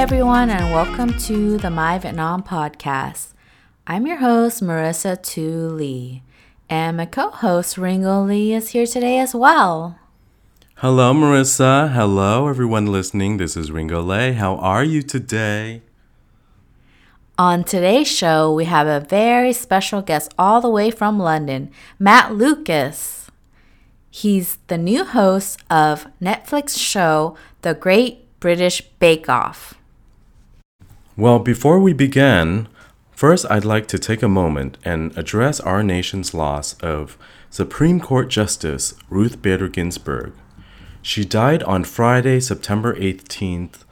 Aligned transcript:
everyone, 0.00 0.48
and 0.48 0.72
welcome 0.72 1.12
to 1.18 1.58
the 1.58 1.68
My 1.68 1.98
Vietnam 1.98 2.42
podcast. 2.42 3.34
I'm 3.86 4.06
your 4.06 4.16
host, 4.16 4.62
Marissa 4.62 5.22
Tu 5.22 5.68
Lee, 5.68 6.22
and 6.70 6.96
my 6.96 7.04
co 7.04 7.28
host, 7.28 7.76
Ringo 7.76 8.22
Lee, 8.22 8.54
is 8.54 8.70
here 8.70 8.86
today 8.86 9.18
as 9.18 9.34
well. 9.34 9.98
Hello, 10.76 11.12
Marissa. 11.12 11.92
Hello, 11.92 12.48
everyone 12.48 12.86
listening. 12.86 13.36
This 13.36 13.58
is 13.58 13.70
Ringo 13.70 14.00
Lay. 14.00 14.32
How 14.32 14.56
are 14.56 14.82
you 14.82 15.02
today? 15.02 15.82
On 17.36 17.62
today's 17.62 18.08
show, 18.08 18.50
we 18.54 18.64
have 18.64 18.86
a 18.86 19.06
very 19.06 19.52
special 19.52 20.00
guest 20.00 20.32
all 20.38 20.62
the 20.62 20.70
way 20.70 20.90
from 20.90 21.18
London, 21.18 21.70
Matt 21.98 22.34
Lucas. 22.34 23.30
He's 24.10 24.56
the 24.68 24.78
new 24.78 25.04
host 25.04 25.60
of 25.68 26.06
Netflix 26.22 26.78
show 26.78 27.36
The 27.60 27.74
Great 27.74 28.40
British 28.40 28.80
Bake 28.98 29.28
Off. 29.28 29.74
Well, 31.20 31.38
before 31.38 31.78
we 31.78 31.92
begin, 31.92 32.66
first 33.10 33.44
I'd 33.50 33.66
like 33.66 33.86
to 33.88 33.98
take 33.98 34.22
a 34.22 34.26
moment 34.26 34.78
and 34.86 35.14
address 35.18 35.60
our 35.60 35.82
nation's 35.82 36.32
loss 36.32 36.72
of 36.80 37.18
Supreme 37.50 38.00
Court 38.00 38.30
Justice 38.30 38.94
Ruth 39.10 39.42
Bader 39.42 39.68
Ginsburg. 39.68 40.32
She 41.02 41.26
died 41.26 41.62
on 41.64 41.84
Friday, 41.84 42.40
September 42.40 42.94
18th, 42.94 43.84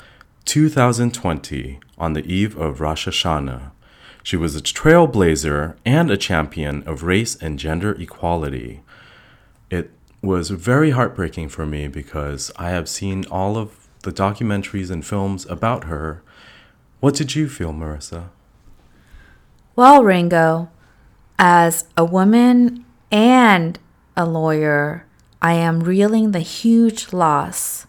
2020, 0.46 1.80
on 1.98 2.14
the 2.14 2.24
eve 2.24 2.56
of 2.56 2.80
Rosh 2.80 3.06
Hashanah. 3.06 3.72
She 4.22 4.38
was 4.38 4.56
a 4.56 4.62
trailblazer 4.62 5.76
and 5.84 6.10
a 6.10 6.16
champion 6.16 6.82
of 6.84 7.02
race 7.02 7.36
and 7.36 7.58
gender 7.58 7.92
equality. 8.00 8.80
It 9.68 9.90
was 10.22 10.48
very 10.48 10.92
heartbreaking 10.92 11.50
for 11.50 11.66
me 11.66 11.88
because 11.88 12.50
I 12.56 12.70
have 12.70 12.88
seen 12.88 13.26
all 13.26 13.58
of 13.58 13.86
the 14.02 14.12
documentaries 14.12 14.90
and 14.90 15.04
films 15.04 15.44
about 15.44 15.84
her 15.84 16.22
what 17.00 17.14
did 17.14 17.34
you 17.34 17.48
feel, 17.48 17.72
Marissa? 17.72 18.28
Well, 19.76 20.02
Ringo, 20.02 20.70
as 21.38 21.84
a 21.96 22.04
woman 22.04 22.84
and 23.12 23.78
a 24.16 24.26
lawyer, 24.26 25.06
I 25.40 25.52
am 25.54 25.80
reeling 25.80 26.32
the 26.32 26.40
huge 26.40 27.12
loss. 27.12 27.86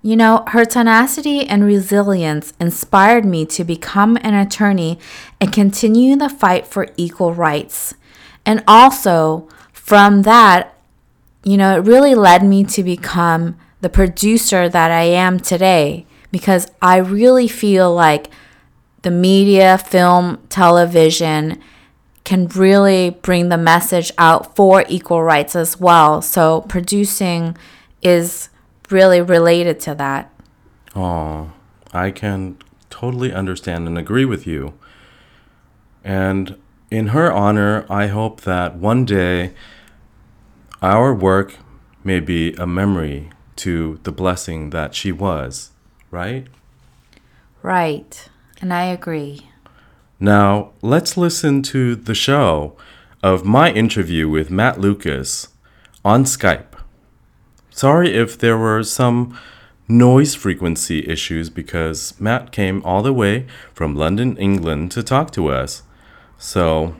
You 0.00 0.16
know, 0.16 0.44
her 0.48 0.64
tenacity 0.64 1.46
and 1.46 1.64
resilience 1.64 2.54
inspired 2.58 3.24
me 3.26 3.44
to 3.46 3.64
become 3.64 4.16
an 4.22 4.32
attorney 4.32 4.98
and 5.40 5.52
continue 5.52 6.16
the 6.16 6.30
fight 6.30 6.66
for 6.66 6.88
equal 6.96 7.34
rights. 7.34 7.94
And 8.46 8.64
also, 8.66 9.48
from 9.72 10.22
that, 10.22 10.74
you 11.44 11.58
know, 11.58 11.76
it 11.76 11.84
really 11.84 12.14
led 12.14 12.42
me 12.42 12.64
to 12.64 12.82
become 12.82 13.58
the 13.80 13.88
producer 13.90 14.68
that 14.68 14.90
I 14.90 15.02
am 15.02 15.38
today 15.38 16.06
because 16.30 16.66
I 16.82 16.98
really 16.98 17.48
feel 17.48 17.94
like 17.94 18.30
the 19.02 19.10
media, 19.10 19.78
film, 19.78 20.38
television 20.48 21.60
can 22.24 22.46
really 22.48 23.10
bring 23.10 23.48
the 23.48 23.56
message 23.56 24.12
out 24.18 24.54
for 24.54 24.84
equal 24.88 25.22
rights 25.22 25.56
as 25.56 25.80
well. 25.80 26.20
So 26.20 26.62
producing 26.62 27.56
is 28.02 28.50
really 28.90 29.20
related 29.20 29.80
to 29.80 29.94
that. 29.94 30.30
Oh, 30.94 31.52
I 31.92 32.10
can 32.10 32.58
totally 32.90 33.32
understand 33.32 33.86
and 33.86 33.96
agree 33.96 34.24
with 34.24 34.46
you. 34.46 34.74
And 36.04 36.58
in 36.90 37.08
her 37.08 37.32
honor, 37.32 37.86
I 37.88 38.08
hope 38.08 38.42
that 38.42 38.76
one 38.76 39.04
day 39.04 39.52
our 40.82 41.14
work 41.14 41.56
may 42.04 42.20
be 42.20 42.54
a 42.54 42.66
memory 42.66 43.30
to 43.56 44.00
the 44.04 44.12
blessing 44.12 44.70
that 44.70 44.94
she 44.94 45.12
was, 45.12 45.70
right? 46.10 46.46
Right, 47.62 48.28
and 48.60 48.72
I 48.72 48.84
agree. 48.84 49.48
Now, 50.20 50.72
let's 50.82 51.16
listen 51.16 51.62
to 51.64 51.94
the 51.94 52.14
show 52.14 52.76
of 53.22 53.44
my 53.44 53.70
interview 53.72 54.28
with 54.28 54.50
Matt 54.50 54.80
Lucas 54.80 55.48
on 56.04 56.24
Skype. 56.24 56.74
Sorry 57.70 58.14
if 58.14 58.38
there 58.38 58.58
were 58.58 58.82
some 58.82 59.38
noise 59.88 60.34
frequency 60.34 61.08
issues 61.08 61.50
because 61.50 62.18
Matt 62.20 62.52
came 62.52 62.82
all 62.84 63.02
the 63.02 63.12
way 63.12 63.46
from 63.72 63.94
London, 63.94 64.36
England 64.36 64.90
to 64.92 65.02
talk 65.02 65.30
to 65.32 65.48
us. 65.48 65.82
So, 66.36 66.96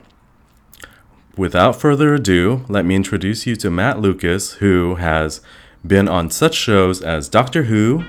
without 1.36 1.76
further 1.76 2.14
ado, 2.14 2.64
let 2.68 2.84
me 2.84 2.94
introduce 2.94 3.46
you 3.46 3.56
to 3.56 3.70
Matt 3.70 4.00
Lucas, 4.00 4.54
who 4.54 4.96
has 4.96 5.40
been 5.86 6.08
on 6.08 6.30
such 6.30 6.54
shows 6.54 7.02
as 7.02 7.28
Doctor 7.28 7.64
Who, 7.64 8.04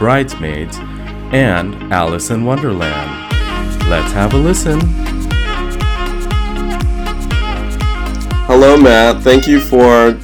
Bridesmaids, 0.00 0.78
and 1.30 1.74
Alice 1.92 2.30
in 2.30 2.46
Wonderland. 2.46 3.34
Let's 3.90 4.10
have 4.12 4.32
a 4.32 4.38
listen. 4.38 4.80
Hello, 8.46 8.78
Matt. 8.78 9.22
Thank 9.22 9.46
you 9.46 9.60
for 9.60 10.18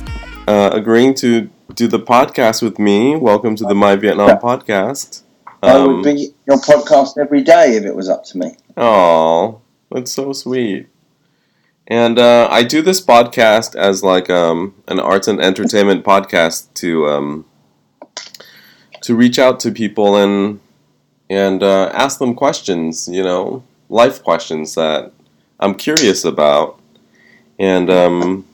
uh, 0.49 0.71
agreeing 0.73 1.13
to 1.17 1.51
do 1.75 1.89
the 1.89 1.99
podcast 1.99 2.63
with 2.63 2.79
me. 2.79 3.17
Welcome 3.17 3.55
to 3.57 3.65
the 3.65 3.75
My 3.75 3.97
Vietnam 3.97 4.39
podcast. 4.39 5.25
Um, 5.47 5.55
I 5.63 5.87
would 5.87 6.03
be 6.03 6.33
your 6.47 6.57
podcast 6.57 7.19
every 7.19 7.43
day 7.43 7.77
if 7.77 7.85
it 7.85 7.95
was 7.95 8.09
up 8.09 8.25
to 8.25 8.39
me. 8.39 8.57
Oh, 8.79 9.61
that's 9.91 10.11
so 10.11 10.33
sweet. 10.33 10.89
And 11.87 12.19
uh, 12.19 12.49
I 12.51 12.63
do 12.63 12.81
this 12.81 13.05
podcast 13.05 13.77
as 13.77 14.03
like 14.03 14.31
um, 14.31 14.75
an 14.89 15.01
arts 15.01 15.29
and 15.29 15.39
entertainment 15.39 16.03
podcast 16.03 16.73
to 16.77 17.09
um, 17.09 17.45
to 19.07 19.15
reach 19.15 19.39
out 19.39 19.61
to 19.61 19.71
people 19.71 20.17
and 20.17 20.59
and 21.31 21.63
uh, 21.63 21.91
ask 21.95 22.19
them 22.19 22.35
questions, 22.35 23.09
you 23.09 23.23
know, 23.23 23.63
life 23.89 24.23
questions 24.23 24.75
that 24.75 25.13
I'm 25.61 25.75
curious 25.75 26.25
about. 26.25 26.81
And 27.59 27.91
um, 27.91 28.45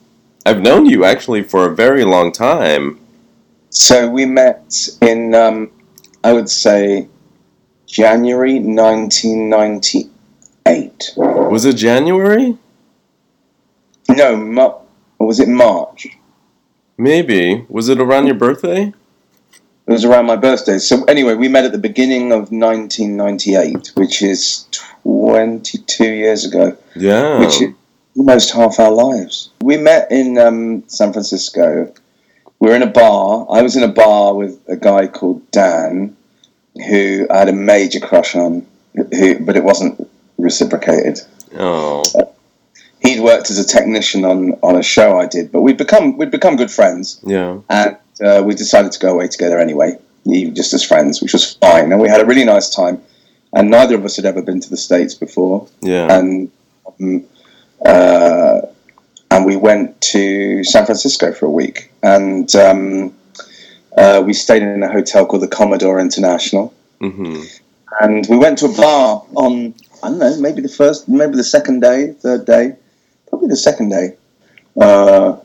I've 0.45 0.61
known 0.61 0.85
you 0.85 1.05
actually 1.05 1.43
for 1.43 1.67
a 1.67 1.75
very 1.75 2.03
long 2.03 2.31
time. 2.31 2.99
So 3.69 4.09
we 4.09 4.25
met 4.25 4.87
in, 5.01 5.35
um, 5.35 5.71
I 6.23 6.33
would 6.33 6.49
say, 6.49 7.07
January 7.85 8.59
1998. 8.59 11.13
Was 11.15 11.65
it 11.65 11.75
January? 11.75 12.57
No, 14.09 14.35
Ma- 14.35 14.79
was 15.19 15.39
it 15.39 15.49
March? 15.49 16.07
Maybe. 16.97 17.67
Was 17.69 17.89
it 17.89 17.99
around 17.99 18.25
your 18.25 18.35
birthday? 18.35 18.93
It 19.85 19.91
was 19.91 20.05
around 20.05 20.25
my 20.25 20.37
birthday. 20.37 20.77
So 20.77 21.03
anyway, 21.05 21.35
we 21.35 21.49
met 21.49 21.65
at 21.65 21.73
the 21.73 21.77
beginning 21.77 22.31
of 22.31 22.51
1998, 22.51 23.91
which 23.95 24.21
is 24.21 24.65
22 25.03 26.05
years 26.05 26.45
ago. 26.45 26.77
Yeah. 26.95 27.39
Which 27.39 27.61
is 27.61 27.73
almost 28.15 28.53
half 28.53 28.79
our 28.79 28.91
lives. 28.91 29.49
We 29.61 29.77
met 29.77 30.09
in 30.11 30.37
um, 30.37 30.87
San 30.87 31.11
Francisco. 31.11 31.93
We 32.59 32.69
were 32.69 32.75
in 32.75 32.81
a 32.81 32.87
bar. 32.87 33.45
I 33.49 33.61
was 33.61 33.75
in 33.75 33.83
a 33.83 33.89
bar 33.89 34.33
with 34.35 34.57
a 34.69 34.77
guy 34.77 35.07
called 35.07 35.49
Dan, 35.51 36.15
who 36.75 37.27
I 37.29 37.39
had 37.39 37.49
a 37.49 37.53
major 37.53 37.99
crush 37.99 38.35
on, 38.35 38.65
who, 38.93 39.39
but 39.39 39.57
it 39.57 39.63
wasn't 39.65 40.09
reciprocated. 40.37 41.19
Oh. 41.57 42.03
Uh, 42.17 42.25
he'd 43.01 43.19
worked 43.19 43.49
as 43.49 43.59
a 43.59 43.65
technician 43.65 44.23
on, 44.23 44.53
on 44.63 44.77
a 44.77 44.83
show 44.83 45.17
I 45.19 45.27
did, 45.27 45.51
but 45.51 45.61
we'd 45.61 45.77
become 45.77 46.17
we'd 46.17 46.31
become 46.31 46.55
good 46.55 46.71
friends. 46.71 47.19
Yeah. 47.23 47.59
And 47.69 47.97
uh, 48.21 48.43
we 48.43 48.55
decided 48.55 48.91
to 48.91 48.99
go 48.99 49.13
away 49.13 49.27
together 49.27 49.59
anyway, 49.59 49.97
even 50.25 50.55
just 50.55 50.73
as 50.73 50.83
friends, 50.83 51.21
which 51.21 51.33
was 51.33 51.55
fine. 51.55 51.91
And 51.91 52.01
we 52.01 52.09
had 52.09 52.21
a 52.21 52.25
really 52.25 52.45
nice 52.45 52.69
time. 52.69 53.01
And 53.53 53.69
neither 53.69 53.95
of 53.95 54.03
us 54.05 54.15
had 54.15 54.25
ever 54.25 54.41
been 54.41 54.59
to 54.61 54.69
the 54.69 54.77
states 54.77 55.13
before. 55.13 55.67
Yeah. 55.81 56.17
And 56.17 56.51
um, 56.87 57.25
uh, 57.85 58.61
and 59.29 59.45
we 59.45 59.55
went 59.55 59.99
to 60.01 60.63
San 60.63 60.85
Francisco 60.85 61.33
for 61.33 61.47
a 61.47 61.49
week, 61.49 61.91
and 62.03 62.55
um, 62.55 63.13
uh, 63.97 64.21
we 64.25 64.33
stayed 64.33 64.61
in 64.61 64.83
a 64.83 64.91
hotel 64.91 65.25
called 65.25 65.41
the 65.41 65.47
Commodore 65.47 65.99
International. 65.99 66.73
Mm-hmm. 67.01 67.41
And 67.99 68.25
we 68.29 68.37
went 68.37 68.59
to 68.59 68.65
a 68.67 68.75
bar 68.75 69.23
on 69.35 69.73
I 70.03 70.09
don't 70.09 70.19
know, 70.19 70.37
maybe 70.41 70.61
the 70.61 70.67
first, 70.67 71.07
maybe 71.07 71.35
the 71.37 71.45
second 71.45 71.79
day, 71.79 72.11
third 72.11 72.45
day, 72.45 72.75
probably 73.29 73.47
the 73.47 73.55
second 73.55 73.89
day. 73.89 74.17
Uh, 74.79 75.37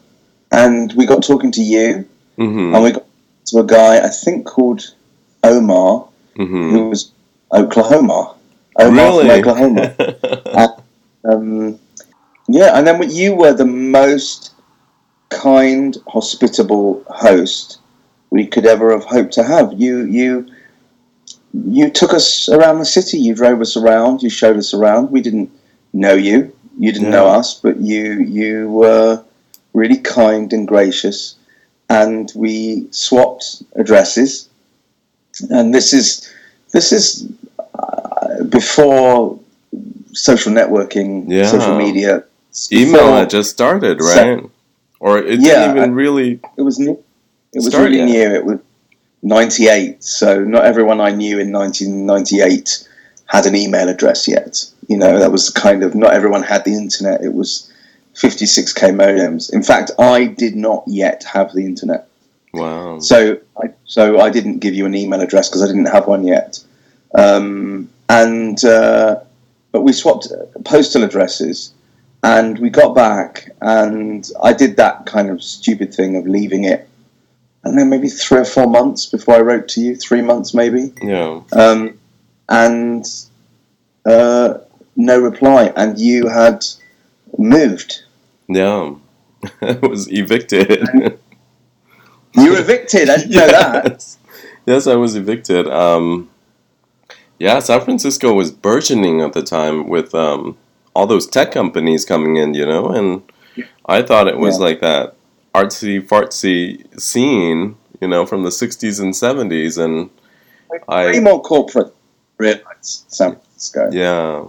and 0.51 0.93
we 0.95 1.07
got 1.07 1.23
talking 1.23 1.53
to 1.53 1.63
you, 1.63 2.09
mm-hmm. 2.39 2.75
and 2.75 2.85
we 2.85 2.93
got 2.93 3.05
to 3.47 3.59
a 3.59 3.65
guy 3.65 4.05
I 4.05 4.09
think 4.09 4.47
called 4.47 4.95
Omar, 5.43 6.09
mm-hmm. 6.37 6.71
who 6.71 6.89
was 6.91 7.13
Oklahoma. 7.53 8.35
Omar 8.77 9.07
really? 9.07 9.31
Oklahoma. 9.31 9.95
and, 10.47 10.73
um, 11.25 11.79
yeah, 12.49 12.79
and 12.79 12.87
then 12.87 13.11
you 13.11 13.35
were 13.35 13.53
the 13.53 13.67
most 13.67 14.53
kind, 15.31 15.97
hospitable 16.07 17.05
host 17.09 17.81
we 18.31 18.47
could 18.47 18.67
ever 18.67 18.93
have 18.93 19.05
hoped 19.05 19.33
to 19.35 19.43
have. 19.43 19.73
You, 19.75 20.05
you, 20.07 20.49
you 21.53 21.91
took 21.91 22.13
us 22.13 22.49
around 22.49 22.79
the 22.79 22.85
city. 22.85 23.19
You 23.19 23.35
drove 23.35 23.61
us 23.61 23.77
around. 23.77 24.23
You 24.23 24.31
showed 24.31 24.57
us 24.57 24.75
around. 24.75 25.11
We 25.11 25.21
didn't 25.21 25.51
know 25.93 26.15
you. 26.15 26.55
You 26.79 26.93
didn't 26.93 27.09
yeah. 27.09 27.19
know 27.19 27.27
us, 27.27 27.55
but 27.55 27.79
you, 27.81 28.21
you 28.21 28.71
were 28.71 29.25
really 29.73 29.99
kind 29.99 30.53
and 30.53 30.69
gracious. 30.69 31.35
And 31.89 32.31
we 32.35 32.87
swapped 32.91 33.63
addresses. 33.77 34.49
And 35.51 35.75
this 35.75 35.93
is, 35.93 36.29
this 36.73 36.93
is 36.93 37.31
uh, 37.75 38.45
before 38.45 39.39
social 40.13 40.53
networking, 40.53 41.25
Yeah. 41.29 41.47
social 41.47 41.77
media. 41.79 42.25
Email 42.73 43.13
had 43.15 43.31
just 43.31 43.51
started, 43.51 44.03
So- 44.03 44.07
right? 44.17 44.45
or 45.01 45.19
it 45.19 45.41
Yeah, 45.41 45.61
didn't 45.69 45.77
even 45.77 45.95
really. 45.95 46.41
It 46.57 46.63
was 46.63 46.79
new. 46.79 46.99
It 47.53 47.59
was 47.59 47.69
Start 47.69 47.91
really 47.91 48.05
new. 48.05 48.21
It 48.35 48.45
was 48.45 48.59
ninety 49.23 49.69
eight. 49.69 50.03
So 50.05 50.41
not 50.45 50.65
everyone 50.65 51.01
I 51.01 51.11
knew 51.13 51.39
in 51.39 51.51
nineteen 51.53 52.05
ninety 52.05 52.41
eight 52.41 52.87
had 53.27 53.47
an 53.47 53.55
email 53.55 53.89
address 53.89 54.27
yet. 54.27 54.65
You 54.89 54.97
know, 54.99 55.19
that 55.21 55.31
was 55.31 55.51
kind 55.51 55.83
of 55.85 55.95
not 55.95 56.13
everyone 56.15 56.43
had 56.43 56.65
the 56.65 56.75
internet. 56.75 57.23
It 57.23 57.33
was 57.33 57.71
fifty 58.19 58.47
six 58.47 58.73
k 58.73 58.89
modems. 58.89 59.53
In 59.53 59.63
fact, 59.63 59.91
I 59.99 60.27
did 60.27 60.57
not 60.57 60.83
yet 60.87 61.25
have 61.25 61.53
the 61.53 61.65
internet. 61.65 62.09
Wow. 62.53 62.99
So 62.99 63.39
I 63.63 63.71
so 63.85 64.21
I 64.21 64.31
didn't 64.31 64.59
give 64.59 64.75
you 64.75 64.87
an 64.87 64.95
email 64.95 65.21
address 65.21 65.49
because 65.49 65.63
I 65.63 65.67
didn't 65.67 65.87
have 65.87 66.07
one 66.07 66.27
yet. 66.27 66.63
Um, 67.15 67.89
and 68.09 68.63
uh, 68.65 69.21
but 69.73 69.83
we 69.83 69.93
swapped 69.93 70.29
postal 70.65 71.05
addresses, 71.05 71.73
and 72.23 72.59
we 72.59 72.71
got 72.71 72.95
back, 72.95 73.51
and 73.61 74.29
I 74.43 74.53
did 74.53 74.77
that 74.77 75.07
kind 75.07 75.31
of 75.31 75.43
stupid 75.43 75.95
thing 75.95 76.17
of 76.17 76.27
leaving 76.27 76.65
it. 76.65 76.89
I 77.65 77.69
don't 77.69 77.77
know, 77.77 77.85
maybe 77.85 78.09
three 78.09 78.39
or 78.39 78.45
four 78.45 78.67
months 78.67 79.07
before 79.07 79.35
I 79.35 79.41
wrote 79.41 79.69
to 79.69 79.81
you. 79.81 79.97
Three 79.97 80.23
months, 80.23 80.55
maybe. 80.55 80.93
Yeah. 81.03 81.43
Um, 81.53 81.99
and 82.49 83.05
uh, 84.07 84.59
no 84.97 85.21
reply, 85.21 85.73
and 85.77 85.99
you 85.99 86.29
had 86.29 86.65
moved. 87.37 88.03
Yeah. 88.49 88.95
I 89.63 89.73
was 89.83 90.11
evicted. 90.11 90.71
You 92.35 92.51
were 92.53 92.59
evicted. 92.61 93.09
I 93.11 93.17
didn't 93.19 93.31
know 93.31 93.47
that. 93.49 93.85
yes. 93.93 94.19
Yes, 94.67 94.87
I 94.87 94.97
was 94.97 95.17
evicted. 95.17 95.67
Um, 95.69 96.29
yeah, 97.39 97.59
San 97.61 97.81
Francisco 97.83 98.33
was 98.35 98.51
burgeoning 98.51 99.21
at 99.23 99.33
the 99.33 99.43
time 99.43 99.89
with 99.89 100.15
um, 100.15 100.57
all 100.95 101.07
those 101.07 101.27
tech 101.27 101.53
companies 101.53 102.05
coming 102.05 102.37
in, 102.37 102.53
you 102.55 102.67
know, 102.67 102.89
and 102.89 103.23
I 103.87 104.03
thought 104.03 104.29
it 104.29 104.39
was 104.39 104.59
Yeah. 104.59 104.65
like 104.65 104.81
that 104.81 105.15
artsy 105.55 106.01
fartsy 106.07 107.01
scene, 107.01 107.77
you 108.01 108.09
know, 108.09 108.27
from 108.27 108.43
the 108.43 108.51
60s 108.51 109.01
and 109.01 109.15
70s. 109.15 109.79
And 109.83 110.11
Way 110.69 111.17
I, 111.17 111.21
more 111.21 111.41
corporate. 111.41 111.95
San 112.83 113.33
Francisco. 113.37 113.89
yeah. 113.93 114.45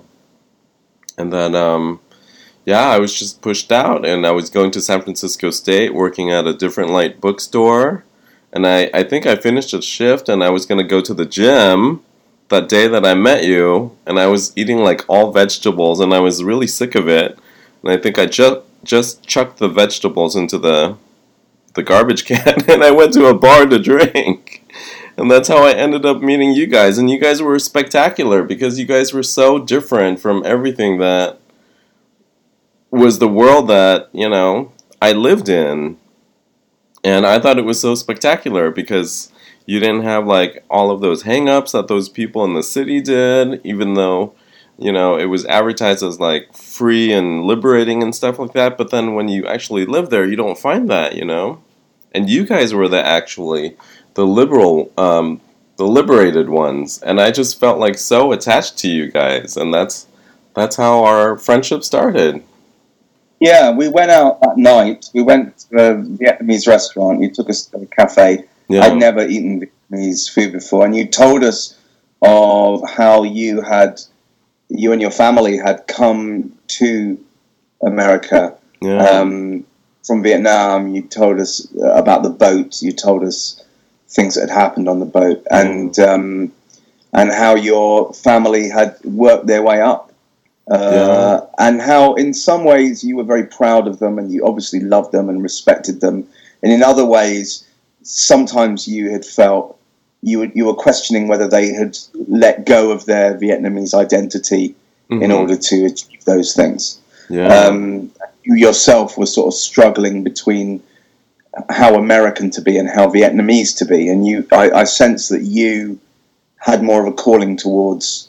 And 1.17 1.31
then, 1.31 1.55
um, 1.55 1.99
yeah, 2.69 2.89
I 2.89 2.99
was 2.99 3.17
just 3.17 3.41
pushed 3.41 3.71
out, 3.71 4.05
and 4.05 4.27
I 4.27 4.31
was 4.31 4.51
going 4.51 4.69
to 4.71 4.81
San 4.81 5.01
Francisco 5.01 5.49
State, 5.49 5.91
working 5.91 6.29
at 6.29 6.45
a 6.45 6.53
different 6.53 6.91
light 6.91 7.19
bookstore. 7.19 8.03
And 8.53 8.67
I, 8.67 8.91
I 8.93 9.01
think 9.01 9.25
I 9.25 9.35
finished 9.37 9.73
a 9.73 9.81
shift, 9.81 10.29
and 10.29 10.43
I 10.43 10.51
was 10.51 10.67
going 10.67 10.77
to 10.77 10.87
go 10.87 11.01
to 11.01 11.15
the 11.15 11.25
gym 11.25 12.03
that 12.49 12.69
day 12.69 12.87
that 12.87 13.07
I 13.07 13.15
met 13.15 13.43
you, 13.43 13.97
and 14.05 14.19
I 14.19 14.27
was 14.27 14.53
eating 14.55 14.77
like 14.77 15.03
all 15.07 15.31
vegetables, 15.31 15.99
and 15.99 16.13
I 16.13 16.19
was 16.19 16.43
really 16.43 16.67
sick 16.67 16.93
of 16.93 17.09
it. 17.09 17.39
And 17.81 17.91
I 17.91 17.97
think 17.97 18.19
I 18.19 18.27
just 18.27 18.61
just 18.83 19.25
chucked 19.25 19.57
the 19.57 19.67
vegetables 19.67 20.35
into 20.35 20.59
the 20.59 20.95
the 21.73 21.81
garbage 21.81 22.25
can, 22.31 22.69
and 22.69 22.83
I 22.83 22.91
went 22.91 23.13
to 23.13 23.25
a 23.25 23.33
bar 23.33 23.65
to 23.65 23.79
drink. 23.79 24.63
And 25.17 25.31
that's 25.31 25.47
how 25.47 25.65
I 25.65 25.71
ended 25.71 26.05
up 26.05 26.21
meeting 26.21 26.53
you 26.53 26.67
guys. 26.67 26.99
And 26.99 27.09
you 27.09 27.19
guys 27.19 27.41
were 27.41 27.57
spectacular 27.57 28.43
because 28.43 28.77
you 28.77 28.85
guys 28.85 29.11
were 29.11 29.23
so 29.23 29.57
different 29.57 30.19
from 30.19 30.43
everything 30.45 30.99
that 30.99 31.39
was 32.91 33.19
the 33.19 33.27
world 33.27 33.67
that, 33.69 34.09
you 34.13 34.29
know, 34.29 34.71
I 35.01 35.11
lived 35.11 35.49
in. 35.49 35.97
And 37.03 37.25
I 37.25 37.39
thought 37.39 37.57
it 37.57 37.65
was 37.65 37.79
so 37.79 37.95
spectacular 37.95 38.71
because 38.71 39.31
you 39.65 39.79
didn't 39.79 40.03
have 40.03 40.25
like 40.27 40.65
all 40.69 40.91
of 40.91 40.99
those 40.99 41.23
hang-ups 41.23 41.71
that 41.71 41.87
those 41.87 42.09
people 42.09 42.43
in 42.43 42.55
the 42.55 42.63
city 42.63 42.99
did, 43.01 43.61
even 43.63 43.93
though, 43.93 44.33
you 44.77 44.91
know, 44.91 45.17
it 45.17 45.25
was 45.25 45.45
advertised 45.45 46.03
as 46.03 46.19
like 46.19 46.53
free 46.53 47.13
and 47.13 47.45
liberating 47.45 48.03
and 48.03 48.13
stuff 48.13 48.39
like 48.39 48.53
that. 48.53 48.77
But 48.77 48.91
then 48.91 49.13
when 49.13 49.29
you 49.29 49.47
actually 49.47 49.85
live 49.85 50.09
there, 50.09 50.25
you 50.25 50.35
don't 50.35 50.57
find 50.57 50.89
that, 50.89 51.15
you 51.15 51.23
know? 51.23 51.63
And 52.13 52.29
you 52.29 52.45
guys 52.45 52.73
were 52.73 52.87
the 52.87 53.01
actually 53.05 53.77
the 54.15 54.25
liberal, 54.25 54.91
um, 54.97 55.39
the 55.77 55.87
liberated 55.87 56.49
ones, 56.49 57.01
and 57.01 57.21
I 57.21 57.31
just 57.31 57.57
felt 57.57 57.79
like 57.79 57.97
so 57.97 58.33
attached 58.33 58.77
to 58.79 58.89
you 58.89 59.09
guys, 59.09 59.55
and 59.55 59.73
that's 59.73 60.07
that's 60.53 60.75
how 60.75 61.05
our 61.05 61.37
friendship 61.37 61.85
started. 61.85 62.43
Yeah, 63.39 63.71
we 63.71 63.87
went 63.87 64.11
out 64.11 64.41
that 64.41 64.57
night. 64.57 65.09
We 65.13 65.21
went 65.21 65.57
to 65.59 65.75
a 65.77 65.95
Vietnamese 65.95 66.67
restaurant. 66.67 67.21
You 67.21 67.31
took 67.31 67.49
us 67.49 67.65
to 67.67 67.77
a 67.77 67.85
cafe. 67.85 68.45
Yeah, 68.67 68.85
I'd 68.85 68.97
never 68.97 69.25
eaten 69.25 69.67
Vietnamese 69.91 70.29
food 70.29 70.51
before, 70.51 70.85
and 70.85 70.95
you 70.95 71.07
told 71.07 71.43
us 71.43 71.77
of 72.21 72.83
how 72.89 73.23
you 73.23 73.61
had, 73.61 74.01
you 74.67 74.91
and 74.91 75.01
your 75.01 75.11
family 75.11 75.57
had 75.57 75.87
come 75.87 76.53
to 76.67 77.17
America 77.81 78.57
yeah, 78.81 78.97
um, 78.97 79.65
from 80.05 80.23
Vietnam. 80.23 80.93
You 80.93 81.03
told 81.03 81.39
us 81.39 81.67
uh, 81.75 81.93
about 81.93 82.23
the 82.23 82.29
boat. 82.29 82.81
You 82.81 82.91
told 82.91 83.23
us 83.23 83.63
things 84.07 84.35
that 84.35 84.49
had 84.49 84.59
happened 84.59 84.89
on 84.89 84.99
the 84.99 85.05
boat, 85.05 85.45
and 85.49 85.97
um, 85.99 86.51
and 87.13 87.31
how 87.31 87.55
your 87.55 88.13
family 88.13 88.69
had 88.69 88.97
worked 89.03 89.47
their 89.47 89.63
way 89.63 89.81
up. 89.81 90.08
Uh, 90.69 91.41
And 91.57 91.81
how, 91.81 92.13
in 92.13 92.33
some 92.33 92.63
ways, 92.63 93.03
you 93.03 93.15
were 93.17 93.23
very 93.23 93.45
proud 93.45 93.87
of 93.87 93.99
them, 93.99 94.19
and 94.19 94.31
you 94.31 94.45
obviously 94.45 94.79
loved 94.79 95.11
them 95.11 95.29
and 95.29 95.41
respected 95.43 95.99
them. 96.01 96.27
And 96.63 96.71
in 96.71 96.83
other 96.83 97.05
ways, 97.05 97.65
sometimes 98.03 98.87
you 98.87 99.11
had 99.11 99.25
felt 99.25 99.77
you 100.21 100.39
were, 100.39 100.51
you 100.53 100.65
were 100.65 100.73
questioning 100.73 101.27
whether 101.27 101.47
they 101.47 101.71
had 101.73 101.97
let 102.27 102.65
go 102.65 102.91
of 102.91 103.05
their 103.05 103.37
Vietnamese 103.37 103.93
identity 103.93 104.75
in 105.09 105.19
Mhm. 105.19 105.39
order 105.39 105.55
to 105.55 105.85
achieve 105.85 106.23
those 106.25 106.53
things 106.53 106.99
yeah, 107.29 107.47
um, 107.47 108.11
you 108.43 108.55
yourself 108.55 109.17
were 109.17 109.25
sort 109.25 109.47
of 109.47 109.53
struggling 109.53 110.23
between 110.23 110.81
how 111.69 111.95
American 111.95 112.49
to 112.51 112.61
be 112.61 112.77
and 112.77 112.89
how 112.89 113.07
Vietnamese 113.07 113.75
to 113.77 113.85
be, 113.85 114.07
and 114.07 114.27
you, 114.27 114.45
I, 114.51 114.71
I 114.71 114.83
sense 114.83 115.29
that 115.29 115.43
you 115.43 115.99
had 116.57 116.83
more 116.83 117.01
of 117.01 117.07
a 117.07 117.15
calling 117.15 117.55
towards 117.55 118.28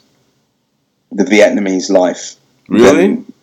the 1.11 1.23
Vietnamese 1.23 1.89
life 1.89 2.35
really, 2.67 3.07
than 3.07 3.33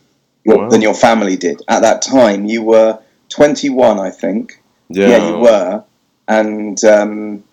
your, 0.45 0.59
Wow. 0.59 0.69
than 0.71 0.83
your 0.83 0.95
family 0.95 1.37
did 1.37 1.63
at 1.69 1.83
that 1.83 2.03
time. 2.03 2.47
You 2.47 2.63
were 2.63 2.99
21, 3.29 3.99
I 3.99 4.11
think. 4.11 4.61
yeah, 4.89 5.09
Yeah, 5.09 5.29
you 5.29 5.39
were, 5.39 5.85
and 6.27 6.83
um, 6.85 7.45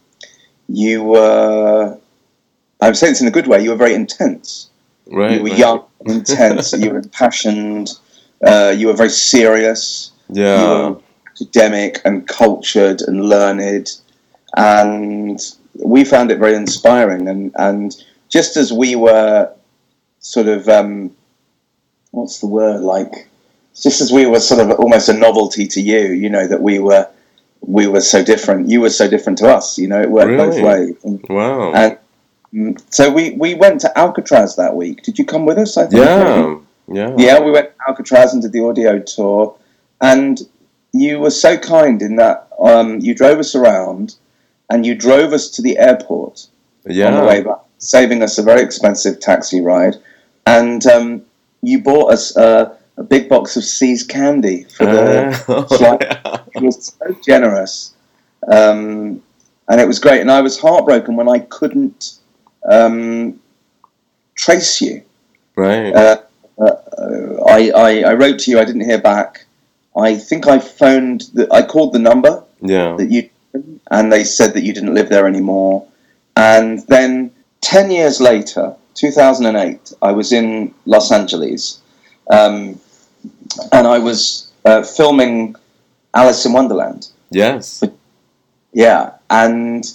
you 0.67 1.03
were. 1.03 1.97
I'm 2.81 2.93
saying 2.93 3.13
this 3.13 3.21
in 3.21 3.27
a 3.27 3.31
good 3.31 3.47
way. 3.47 3.63
You 3.63 3.69
were 3.71 3.77
very 3.77 3.93
intense 3.93 4.69
right, 5.07 5.31
you 5.37 5.43
were 5.43 5.49
right. 5.49 5.57
young, 5.57 5.83
intense, 6.05 6.73
you 6.73 6.89
were 6.91 6.97
impassioned, 6.99 7.89
uh, 8.45 8.73
you 8.75 8.87
were 8.87 8.93
very 8.93 9.09
serious, 9.09 10.11
yeah, 10.29 10.61
you 10.61 10.67
were 10.67 11.01
academic 11.31 12.01
and 12.05 12.27
cultured 12.27 13.01
and 13.01 13.25
learned, 13.27 13.91
and 14.55 15.39
we 15.83 16.03
found 16.05 16.31
it 16.31 16.39
very 16.39 16.55
inspiring. 16.55 17.27
And, 17.27 17.51
and 17.55 17.95
just 18.29 18.55
as 18.57 18.71
we 18.71 18.95
were 18.95 19.51
sort 20.25 20.47
of, 20.47 20.67
um, 20.67 21.15
what's 22.11 22.39
the 22.39 22.47
word 22.47 22.81
like? 22.81 23.27
Just 23.79 24.01
as 24.01 24.11
we 24.11 24.25
were 24.25 24.39
sort 24.39 24.61
of 24.61 24.79
almost 24.79 25.09
a 25.09 25.13
novelty 25.13 25.67
to 25.67 25.81
you, 25.81 26.13
you 26.13 26.29
know, 26.29 26.47
that 26.47 26.61
we 26.61 26.79
were 26.79 27.07
we 27.61 27.87
were 27.87 28.01
so 28.01 28.23
different. 28.23 28.69
You 28.69 28.81
were 28.81 28.89
so 28.89 29.09
different 29.09 29.37
to 29.39 29.47
us. 29.47 29.77
You 29.77 29.87
know, 29.87 30.01
it 30.01 30.09
worked 30.09 30.37
both 30.37 30.55
Really? 30.55 30.63
ways. 30.63 31.03
And, 31.03 31.25
wow, 31.29 31.73
and 31.73 31.97
mm, 32.53 32.93
so 32.93 33.11
we, 33.11 33.31
we 33.31 33.53
went 33.55 33.81
to 33.81 33.97
Alcatraz 33.97 34.55
that 34.55 34.75
week. 34.75 35.03
Did 35.03 35.19
you 35.19 35.25
come 35.25 35.45
with 35.45 35.57
us? 35.57 35.77
I 35.77 35.87
think. 35.87 36.05
yeah, 36.05 36.57
yeah, 36.87 37.15
Yeah, 37.17 37.39
we 37.41 37.51
went 37.51 37.69
to 37.69 37.75
Alcatraz 37.87 38.33
and 38.33 38.41
did 38.41 38.51
the 38.53 38.63
audio 38.63 38.99
tour, 38.99 39.57
and 40.01 40.39
you 40.93 41.19
were 41.19 41.31
so 41.31 41.57
kind 41.57 42.01
in 42.01 42.15
that 42.15 42.47
um, 42.59 42.99
you 42.99 43.13
drove 43.13 43.39
us 43.39 43.55
around, 43.55 44.15
and 44.69 44.85
you 44.85 44.95
drove 44.95 45.33
us 45.33 45.49
to 45.51 45.61
the 45.61 45.77
airport 45.77 46.47
yeah, 46.85 47.07
on 47.07 47.21
the 47.21 47.27
way 47.27 47.41
back, 47.41 47.59
saving 47.79 48.21
us 48.21 48.37
a 48.37 48.43
very 48.43 48.61
expensive 48.61 49.19
taxi 49.19 49.59
ride, 49.59 49.95
and 50.45 50.85
um, 50.87 51.21
you 51.61 51.81
bought 51.81 52.11
us 52.13 52.35
uh, 52.37 52.75
a 52.97 53.03
big 53.03 53.27
box 53.29 53.57
of 53.57 53.63
See's 53.63 54.03
candy 54.03 54.63
for 54.63 54.85
the. 54.85 55.45
Ah, 55.47 55.63
flight. 55.77 56.01
yeah. 56.01 56.41
It 56.55 56.61
was 56.61 56.93
so 56.97 57.13
generous, 57.25 57.93
um, 58.47 59.21
and 59.67 59.81
it 59.81 59.87
was 59.87 59.99
great. 59.99 60.21
And 60.21 60.31
I 60.31 60.41
was 60.41 60.59
heartbroken 60.59 61.15
when 61.15 61.27
I 61.29 61.39
couldn't 61.39 62.19
um, 62.69 63.39
trace 64.35 64.81
you. 64.81 65.03
right, 65.55 65.93
Uh, 65.93 66.21
uh, 66.57 67.43
I, 67.47 67.71
I, 67.75 68.01
I 68.03 68.13
wrote 68.13 68.39
to 68.39 68.51
you. 68.51 68.59
I 68.59 68.65
didn't 68.65 68.85
hear 68.85 69.01
back. 69.01 69.45
I 69.97 70.15
think 70.17 70.47
I 70.47 70.59
phoned. 70.59 71.21
The, 71.33 71.51
I 71.51 71.61
called 71.65 71.93
the 71.93 71.99
number 71.99 72.43
yeah, 72.61 72.95
that 72.97 73.11
you, 73.11 73.29
and 73.91 74.11
they 74.11 74.23
said 74.23 74.53
that 74.53 74.63
you 74.63 74.73
didn't 74.73 74.93
live 74.93 75.09
there 75.09 75.27
anymore. 75.27 75.87
And 76.37 76.79
then 76.87 77.31
ten 77.61 77.91
years 77.91 78.19
later, 78.21 78.75
2008, 78.95 79.93
I 80.01 80.11
was 80.11 80.31
in 80.31 80.73
Los 80.85 81.11
Angeles, 81.11 81.79
um, 82.31 82.79
and 83.71 83.87
I 83.87 83.99
was 83.99 84.51
uh, 84.65 84.81
filming 84.81 85.55
Alice 86.13 86.45
in 86.45 86.53
Wonderland. 86.53 87.07
yes, 87.29 87.83
Yeah, 88.73 89.11
and 89.29 89.85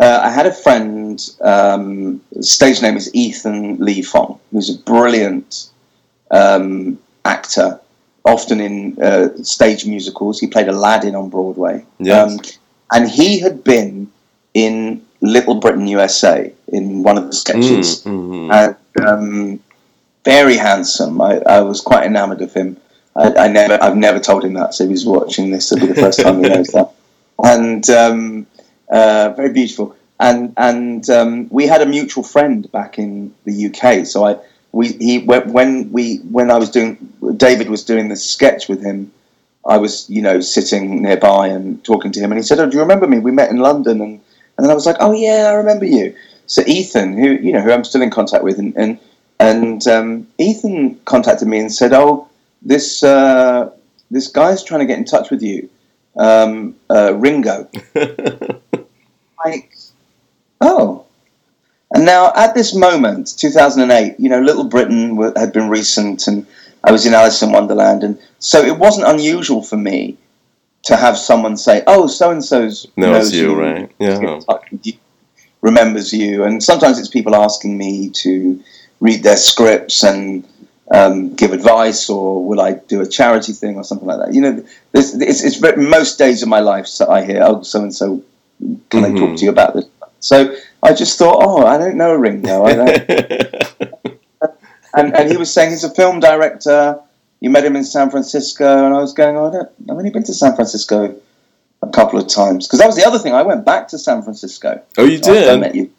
uh, 0.00 0.20
I 0.22 0.30
had 0.30 0.46
a 0.46 0.52
friend. 0.52 1.20
Um, 1.42 2.22
stage 2.40 2.80
name 2.80 2.96
is 2.96 3.14
Ethan 3.14 3.76
Lee 3.78 4.02
Fong, 4.02 4.40
who's 4.50 4.70
a 4.74 4.78
brilliant 4.78 5.68
um, 6.30 6.98
actor, 7.24 7.80
often 8.24 8.60
in 8.60 9.02
uh, 9.02 9.28
stage 9.42 9.84
musicals. 9.86 10.40
He 10.40 10.46
played 10.46 10.68
Aladdin 10.68 11.14
on 11.14 11.28
Broadway. 11.28 11.84
Yes. 11.98 12.32
Um, 12.32 12.38
and 12.92 13.10
he 13.10 13.40
had 13.40 13.62
been 13.62 14.10
in 14.54 15.04
Little 15.20 15.56
Britain, 15.56 15.86
USA, 15.86 16.52
in 16.68 17.02
one 17.02 17.18
of 17.18 17.26
the 17.26 17.32
sketches, 17.32 18.02
Mm, 18.04 18.28
mhm. 18.28 18.76
and 18.96 19.06
um, 19.06 19.60
very 20.24 20.56
handsome. 20.56 21.20
I, 21.20 21.40
I 21.40 21.60
was 21.60 21.80
quite 21.80 22.04
enamoured 22.04 22.42
of 22.42 22.52
him. 22.54 22.76
I, 23.16 23.32
I 23.34 23.48
never, 23.48 23.82
I've 23.82 23.96
never 23.96 24.18
told 24.20 24.44
him 24.44 24.54
that, 24.54 24.74
so 24.74 24.84
if 24.84 24.90
he's 24.90 25.04
watching 25.04 25.50
this, 25.50 25.72
it'll 25.72 25.86
be 25.86 25.92
the 25.92 26.00
first 26.00 26.20
time 26.20 26.42
he 26.42 26.48
knows 26.48 26.68
that. 26.68 26.92
And 27.42 27.88
um, 27.88 28.46
uh, 28.92 29.30
very 29.34 29.50
beautiful. 29.52 29.96
And 30.18 30.52
and 30.58 31.08
um, 31.08 31.48
we 31.48 31.66
had 31.66 31.80
a 31.80 31.86
mutual 31.86 32.22
friend 32.22 32.70
back 32.70 32.98
in 32.98 33.34
the 33.44 33.66
UK. 33.68 34.04
So 34.04 34.26
I 34.26 34.36
we 34.72 34.88
he 34.88 35.20
when 35.20 35.50
when 35.50 35.90
we 35.90 36.18
when 36.18 36.50
I 36.50 36.58
was 36.58 36.70
doing 36.70 36.98
David 37.38 37.70
was 37.70 37.82
doing 37.84 38.08
the 38.08 38.16
sketch 38.16 38.68
with 38.68 38.82
him. 38.82 39.10
I 39.64 39.78
was 39.78 40.08
you 40.10 40.20
know 40.20 40.40
sitting 40.40 41.00
nearby 41.02 41.48
and 41.48 41.82
talking 41.82 42.12
to 42.12 42.20
him, 42.20 42.30
and 42.30 42.38
he 42.38 42.42
said, 42.42 42.58
"Oh, 42.60 42.68
do 42.68 42.76
you 42.76 42.82
remember 42.82 43.06
me? 43.06 43.18
We 43.20 43.30
met 43.30 43.48
in 43.50 43.56
London." 43.56 44.02
And 44.02 44.20
and 44.60 44.66
then 44.66 44.72
I 44.72 44.74
was 44.74 44.84
like, 44.84 44.98
"Oh 45.00 45.12
yeah, 45.12 45.48
I 45.48 45.54
remember 45.54 45.86
you." 45.86 46.14
So 46.44 46.62
Ethan, 46.66 47.14
who 47.16 47.30
you 47.30 47.50
know 47.50 47.62
who 47.62 47.72
I'm 47.72 47.82
still 47.82 48.02
in 48.02 48.10
contact 48.10 48.44
with, 48.44 48.58
and 48.58 48.76
and 48.76 48.98
and 49.38 49.86
um, 49.88 50.26
Ethan 50.36 50.96
contacted 51.06 51.48
me 51.48 51.60
and 51.60 51.72
said, 51.72 51.94
"Oh, 51.94 52.28
this 52.60 53.02
uh, 53.02 53.70
this 54.10 54.28
guy's 54.28 54.62
trying 54.62 54.80
to 54.80 54.86
get 54.86 54.98
in 54.98 55.06
touch 55.06 55.30
with 55.30 55.40
you, 55.40 55.70
um, 56.18 56.76
uh, 56.90 57.14
Ringo." 57.14 57.70
like, 59.46 59.72
oh. 60.60 61.06
And 61.94 62.04
now, 62.04 62.30
at 62.36 62.54
this 62.54 62.74
moment, 62.74 63.38
2008, 63.38 64.20
you 64.20 64.28
know, 64.28 64.42
Little 64.42 64.64
Britain 64.64 65.16
had 65.36 65.54
been 65.54 65.70
recent, 65.70 66.28
and 66.28 66.46
I 66.84 66.92
was 66.92 67.06
in 67.06 67.14
Alice 67.14 67.42
in 67.42 67.50
Wonderland, 67.50 68.04
and 68.04 68.20
so 68.40 68.60
it 68.60 68.78
wasn't 68.78 69.08
unusual 69.08 69.62
for 69.62 69.78
me 69.78 70.18
to 70.84 70.96
have 70.96 71.16
someone 71.16 71.56
say, 71.56 71.82
"Oh, 71.86 72.06
so 72.06 72.30
and 72.30 72.44
so's 72.44 72.86
Knows 72.96 73.34
you, 73.34 73.54
right? 73.54 73.90
Yeah. 73.98 74.40
remembers 75.60 76.12
you," 76.12 76.44
and 76.44 76.62
sometimes 76.62 76.98
it's 76.98 77.08
people 77.08 77.34
asking 77.34 77.76
me 77.76 78.10
to 78.10 78.62
read 79.00 79.22
their 79.22 79.36
scripts 79.36 80.02
and 80.02 80.46
um, 80.92 81.34
give 81.34 81.52
advice, 81.52 82.08
or 82.08 82.44
will 82.44 82.60
I 82.60 82.74
do 82.74 83.00
a 83.00 83.06
charity 83.06 83.52
thing 83.52 83.76
or 83.76 83.84
something 83.84 84.06
like 84.06 84.18
that? 84.18 84.34
You 84.34 84.40
know, 84.40 84.64
this, 84.92 85.14
it's, 85.14 85.44
it's 85.44 85.76
most 85.76 86.18
days 86.18 86.42
of 86.42 86.48
my 86.48 86.60
life. 86.60 86.86
So 86.86 87.10
I 87.10 87.24
hear, 87.24 87.42
"Oh, 87.42 87.62
so 87.62 87.82
and 87.82 87.94
so, 87.94 88.22
can 88.88 89.04
I 89.04 89.18
talk 89.18 89.36
to 89.36 89.44
you 89.44 89.50
about 89.50 89.74
this?" 89.74 89.86
So 90.20 90.56
I 90.82 90.94
just 90.94 91.18
thought, 91.18 91.42
"Oh, 91.44 91.66
I 91.66 91.78
don't 91.78 91.96
know 91.96 92.14
Ringo," 92.14 92.64
I 92.64 92.74
don't, 92.74 92.88
and, 94.94 95.14
and 95.14 95.30
he 95.30 95.36
was 95.36 95.52
saying 95.52 95.70
he's 95.70 95.84
a 95.84 95.94
film 95.94 96.20
director. 96.20 97.00
You 97.40 97.50
met 97.50 97.64
him 97.64 97.74
in 97.74 97.84
San 97.84 98.10
Francisco, 98.10 98.84
and 98.84 98.94
I 98.94 98.98
was 98.98 99.14
going, 99.14 99.36
oh, 99.36 99.48
I 99.48 99.52
don't, 99.52 99.70
I've 99.90 99.96
only 99.96 100.10
been 100.10 100.24
to 100.24 100.34
San 100.34 100.54
Francisco 100.54 101.18
a 101.82 101.88
couple 101.88 102.18
of 102.18 102.28
times 102.28 102.66
because 102.66 102.78
that 102.80 102.86
was 102.86 102.96
the 102.96 103.06
other 103.06 103.18
thing. 103.18 103.32
I 103.32 103.42
went 103.42 103.64
back 103.64 103.88
to 103.88 103.98
San 103.98 104.22
Francisco. 104.22 104.82
oh, 104.98 105.04
you 105.04 105.16
after 105.16 105.30
I 105.30 105.34
did? 105.34 105.60
met 105.60 105.74
you. 105.74 105.90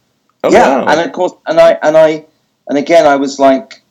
Oh, 0.43 0.51
yeah, 0.51 0.79
wow. 0.79 0.86
and 0.88 1.01
of 1.01 1.12
course, 1.12 1.33
and 1.45 1.60
I 1.60 1.71
and 1.83 1.98
I 1.98 2.25
and 2.67 2.77
again, 2.77 3.05
I 3.05 3.15
was 3.15 3.39
like 3.39 3.81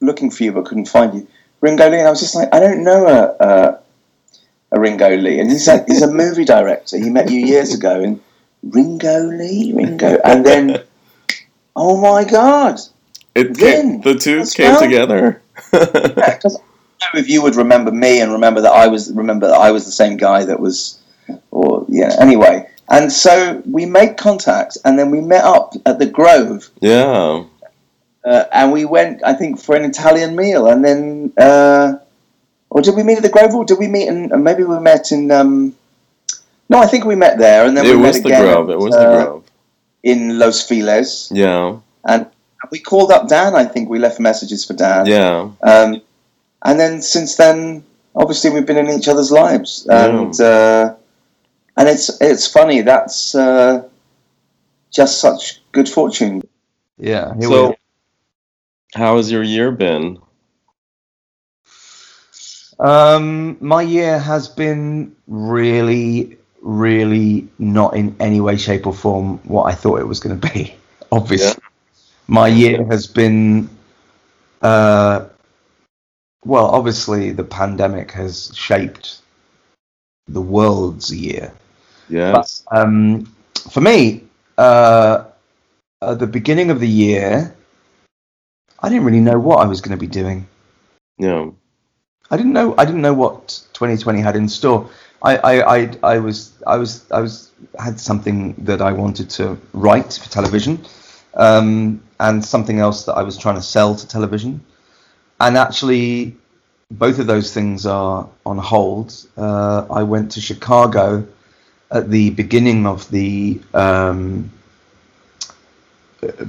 looking 0.00 0.30
for 0.30 0.44
you 0.44 0.52
but 0.52 0.64
couldn't 0.64 0.88
find 0.88 1.14
you, 1.14 1.28
Ringo 1.60 1.88
Lee. 1.88 1.98
And 1.98 2.06
I 2.06 2.10
was 2.10 2.20
just 2.20 2.34
like, 2.34 2.48
I 2.52 2.60
don't 2.60 2.82
know 2.84 3.06
a 3.06 3.44
a, 3.44 3.78
a 4.72 4.80
Ringo 4.80 5.16
Lee, 5.16 5.40
and 5.40 5.50
he's 5.50 5.68
a, 5.68 5.84
he's 5.86 6.02
a 6.02 6.12
movie 6.12 6.44
director. 6.44 6.96
He 6.96 7.10
met 7.10 7.30
you 7.30 7.40
years 7.40 7.74
ago, 7.74 8.00
and 8.00 8.20
Ringo 8.62 9.26
Lee, 9.26 9.72
Ringo, 9.72 10.18
and 10.24 10.44
then 10.44 10.82
oh 11.76 12.00
my 12.00 12.24
god, 12.24 12.80
it 13.34 13.56
came, 13.56 14.00
the 14.00 14.14
two 14.14 14.44
came 14.46 14.72
well. 14.72 14.80
together. 14.80 15.42
because 15.70 15.76
I 16.16 16.38
don't 16.40 16.54
know 16.54 16.69
if 17.14 17.28
you 17.28 17.42
would 17.42 17.56
remember 17.56 17.90
me 17.90 18.20
and 18.20 18.32
remember 18.32 18.60
that 18.60 18.72
I 18.72 18.86
was 18.86 19.12
remember 19.12 19.48
that 19.48 19.56
I 19.60 19.70
was 19.70 19.84
the 19.84 19.92
same 19.92 20.16
guy 20.16 20.44
that 20.44 20.60
was, 20.60 20.98
or 21.50 21.84
yeah. 21.88 22.14
Anyway, 22.20 22.68
and 22.88 23.10
so 23.12 23.62
we 23.66 23.86
made 23.86 24.16
contact, 24.16 24.78
and 24.84 24.98
then 24.98 25.10
we 25.10 25.20
met 25.20 25.44
up 25.44 25.74
at 25.86 25.98
the 25.98 26.06
Grove. 26.06 26.68
yeah. 26.80 27.44
uh, 28.24 28.44
and 28.52 28.70
we 28.72 28.84
went, 28.84 29.22
I 29.24 29.32
think, 29.34 29.60
for 29.60 29.74
an 29.76 29.84
Italian 29.84 30.36
meal, 30.36 30.66
and 30.66 30.84
then, 30.84 31.32
uh, 31.38 31.94
or 32.68 32.82
did 32.82 32.94
we 32.94 33.02
meet 33.02 33.16
at 33.16 33.22
the 33.22 33.28
Grove, 33.30 33.54
or 33.54 33.64
did 33.64 33.78
we 33.78 33.88
meet 33.88 34.08
in? 34.08 34.32
uh, 34.32 34.36
Maybe 34.36 34.62
we 34.64 34.78
met 34.78 35.10
in. 35.12 35.30
Um, 35.30 35.74
no, 36.68 36.78
I 36.78 36.86
think 36.86 37.04
we 37.04 37.16
met 37.16 37.38
there, 37.38 37.64
and 37.66 37.76
then 37.76 37.84
It 37.86 37.96
we 37.96 38.02
was 38.02 38.16
met 38.16 38.22
the 38.24 38.28
again 38.28 38.42
Grove. 38.42 38.70
It 38.70 38.78
was 38.78 38.94
uh, 38.94 38.98
the 39.18 39.24
Grove. 39.24 39.44
in 40.02 40.38
Los 40.38 40.62
Feliz, 40.68 41.30
Yeah. 41.32 41.76
and 42.04 42.26
we 42.70 42.78
called 42.78 43.10
up 43.10 43.26
Dan. 43.28 43.54
I 43.54 43.64
think 43.64 43.88
we 43.88 43.98
left 43.98 44.20
messages 44.20 44.64
for 44.66 44.74
Dan, 44.74 45.06
Yeah. 45.06 45.48
um, 45.62 46.00
and 46.64 46.78
then 46.78 47.02
since 47.02 47.36
then, 47.36 47.84
obviously, 48.14 48.50
we've 48.50 48.66
been 48.66 48.76
in 48.76 48.90
each 48.90 49.08
other's 49.08 49.30
lives, 49.30 49.86
and 49.90 50.38
uh, 50.40 50.94
and 51.76 51.88
it's 51.88 52.20
it's 52.20 52.46
funny. 52.46 52.82
That's 52.82 53.34
uh, 53.34 53.88
just 54.90 55.20
such 55.20 55.60
good 55.72 55.88
fortune. 55.88 56.42
Yeah. 56.98 57.38
So, 57.40 57.70
we 57.70 57.74
how 58.94 59.16
has 59.16 59.30
your 59.30 59.42
year 59.42 59.70
been? 59.70 60.18
Um, 62.80 63.58
my 63.60 63.82
year 63.82 64.18
has 64.18 64.48
been 64.48 65.14
really, 65.26 66.38
really 66.62 67.46
not 67.58 67.94
in 67.94 68.16
any 68.18 68.40
way, 68.40 68.56
shape, 68.56 68.86
or 68.86 68.94
form 68.94 69.38
what 69.44 69.64
I 69.64 69.74
thought 69.74 70.00
it 70.00 70.08
was 70.08 70.18
going 70.18 70.40
to 70.40 70.52
be. 70.52 70.74
Obviously, 71.12 71.62
my 72.26 72.48
year 72.48 72.84
has 72.86 73.06
been, 73.06 73.68
uh, 74.62 75.26
well, 76.44 76.66
obviously 76.66 77.32
the 77.32 77.44
pandemic 77.44 78.10
has 78.12 78.52
shaped 78.54 79.20
the 80.28 80.40
world's 80.40 81.14
year. 81.14 81.52
Yes. 82.08 82.64
Um, 82.70 83.32
for 83.70 83.80
me, 83.80 84.24
uh, 84.58 85.24
at 86.02 86.18
the 86.18 86.26
beginning 86.26 86.70
of 86.70 86.80
the 86.80 86.88
year, 86.88 87.54
I 88.82 88.88
didn't 88.88 89.04
really 89.04 89.20
know 89.20 89.38
what 89.38 89.60
I 89.60 89.66
was 89.66 89.80
going 89.80 89.96
to 89.96 90.00
be 90.00 90.06
doing. 90.06 90.46
yeah. 91.18 91.50
I 92.32 92.36
didn't 92.36 92.52
know. 92.52 92.76
I 92.78 92.84
didn't 92.84 93.02
know 93.02 93.12
what 93.12 93.48
2020 93.72 94.20
had 94.20 94.36
in 94.36 94.48
store. 94.48 94.88
I, 95.22 95.36
I, 95.36 95.76
I, 95.76 95.90
I 96.04 96.18
was, 96.18 96.52
I 96.64 96.76
was, 96.76 97.10
I 97.10 97.20
was 97.20 97.50
had 97.76 97.98
something 97.98 98.54
that 98.58 98.80
I 98.80 98.92
wanted 98.92 99.28
to 99.30 99.58
write 99.72 100.12
for 100.12 100.30
television, 100.30 100.84
um, 101.34 102.00
and 102.20 102.44
something 102.44 102.78
else 102.78 103.04
that 103.06 103.14
I 103.14 103.24
was 103.24 103.36
trying 103.36 103.56
to 103.56 103.62
sell 103.62 103.96
to 103.96 104.06
television, 104.06 104.64
and 105.40 105.56
actually, 105.56 106.36
both 106.90 107.18
of 107.18 107.26
those 107.26 107.52
things 107.52 107.86
are 107.86 108.28
on 108.44 108.58
hold. 108.58 109.14
Uh, 109.36 109.86
I 109.90 110.02
went 110.02 110.32
to 110.32 110.40
Chicago 110.40 111.26
at 111.90 112.10
the 112.10 112.30
beginning 112.30 112.86
of 112.86 113.10
the 113.10 113.60
um, 113.74 114.50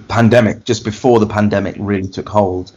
pandemic, 0.08 0.66
just 0.66 0.84
before 0.84 1.20
the 1.20 1.28
pandemic 1.28 1.76
really 1.80 2.08
took 2.08 2.28
hold 2.30 2.72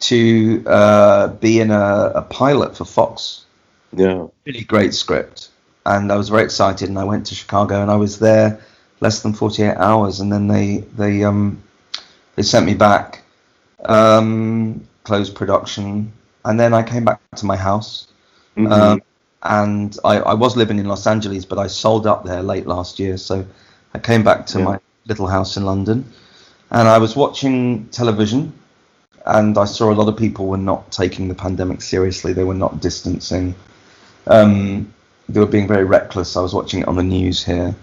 to 0.00 0.62
uh, 0.66 1.28
be 1.28 1.60
in 1.60 1.70
a, 1.70 2.12
a 2.16 2.22
pilot 2.22 2.76
for 2.76 2.84
Fox. 2.84 3.44
Yeah. 3.92 4.26
Really 4.44 4.64
great 4.64 4.92
script, 4.92 5.50
and 5.86 6.12
I 6.12 6.16
was 6.16 6.28
very 6.28 6.42
excited. 6.42 6.88
And 6.88 6.98
I 6.98 7.04
went 7.04 7.26
to 7.26 7.34
Chicago, 7.34 7.80
and 7.80 7.90
I 7.90 7.96
was 7.96 8.18
there 8.18 8.60
less 9.00 9.22
than 9.22 9.32
48 9.32 9.76
hours, 9.76 10.20
and 10.20 10.32
then 10.32 10.48
they 10.48 10.78
they 10.96 11.24
um 11.24 11.62
they 12.34 12.42
sent 12.42 12.66
me 12.66 12.74
back, 12.74 13.22
um, 13.84 14.86
closed 15.04 15.34
production, 15.34 16.12
and 16.44 16.58
then 16.58 16.74
I 16.74 16.82
came 16.82 17.04
back 17.04 17.20
to 17.36 17.46
my 17.46 17.56
house. 17.56 18.08
Mhm. 18.56 18.72
Um, 18.72 19.02
and 19.42 19.98
I, 20.04 20.18
I 20.20 20.34
was 20.34 20.56
living 20.56 20.78
in 20.78 20.86
Los 20.86 21.06
Angeles, 21.06 21.44
but 21.44 21.58
I 21.58 21.66
sold 21.66 22.06
up 22.06 22.24
there 22.24 22.42
late 22.42 22.66
last 22.66 22.98
year, 22.98 23.16
so 23.18 23.44
I 23.94 23.98
came 23.98 24.24
back 24.24 24.46
to 24.46 24.58
Yeah. 24.58 24.64
my 24.64 24.78
little 25.06 25.26
house 25.26 25.56
in 25.56 25.64
London, 25.66 26.04
and 26.70 26.88
I 26.88 26.98
was 26.98 27.14
watching 27.14 27.86
television, 27.88 28.52
and 29.26 29.56
I 29.58 29.66
saw 29.66 29.92
a 29.92 29.94
lot 29.94 30.08
of 30.08 30.16
people 30.16 30.46
were 30.46 30.56
not 30.56 30.90
taking 30.90 31.28
the 31.28 31.34
pandemic 31.34 31.82
seriously. 31.82 32.32
They 32.32 32.44
were 32.44 32.54
not 32.54 32.80
distancing. 32.80 33.54
Um, 34.26 34.92
they 35.28 35.40
were 35.40 35.46
being 35.46 35.68
very 35.68 35.84
reckless. 35.84 36.36
I 36.36 36.40
was 36.40 36.54
watching 36.54 36.80
it 36.80 36.88
on 36.88 36.96
the 36.96 37.02
news 37.02 37.44
here, 37.44 37.74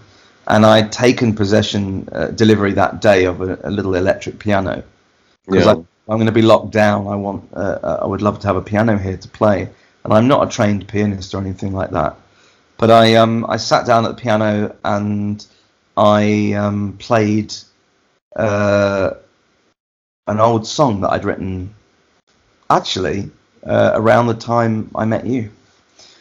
and 0.48 0.66
I'd 0.66 0.90
taken 0.90 1.34
possession, 1.34 2.08
uh, 2.12 2.28
delivery 2.28 2.72
that 2.72 3.00
day 3.00 3.24
of 3.24 3.40
a, 3.40 3.58
a 3.62 3.70
little 3.70 3.94
electric 3.94 4.40
piano 4.40 4.82
because 5.46 5.66
yeah. 5.66 5.82
I'm 6.08 6.16
going 6.16 6.26
to 6.26 6.32
be 6.32 6.42
locked 6.42 6.72
down. 6.72 7.06
I 7.06 7.14
want, 7.14 7.48
uh, 7.54 7.78
uh, 7.82 7.98
I 8.02 8.06
would 8.06 8.22
love 8.22 8.40
to 8.40 8.46
have 8.48 8.56
a 8.56 8.62
piano 8.62 8.98
here 8.98 9.16
to 9.16 9.28
play, 9.28 9.68
and 10.04 10.12
I'm 10.12 10.26
not 10.26 10.46
a 10.46 10.50
trained 10.50 10.88
pianist 10.88 11.34
or 11.34 11.40
anything 11.40 11.72
like 11.72 11.90
that. 11.90 12.16
But 12.76 12.90
I, 12.90 13.14
um, 13.14 13.46
I 13.48 13.56
sat 13.56 13.86
down 13.86 14.04
at 14.04 14.16
the 14.16 14.20
piano 14.20 14.74
and 14.84 15.46
I 15.96 16.54
um, 16.54 16.96
played 16.98 17.54
uh, 18.34 19.10
an 20.26 20.40
old 20.40 20.66
song 20.66 21.02
that 21.02 21.10
I'd 21.10 21.24
written, 21.24 21.72
actually, 22.68 23.30
uh, 23.64 23.92
around 23.94 24.26
the 24.26 24.34
time 24.34 24.90
I 24.96 25.04
met 25.04 25.26
you. 25.26 25.50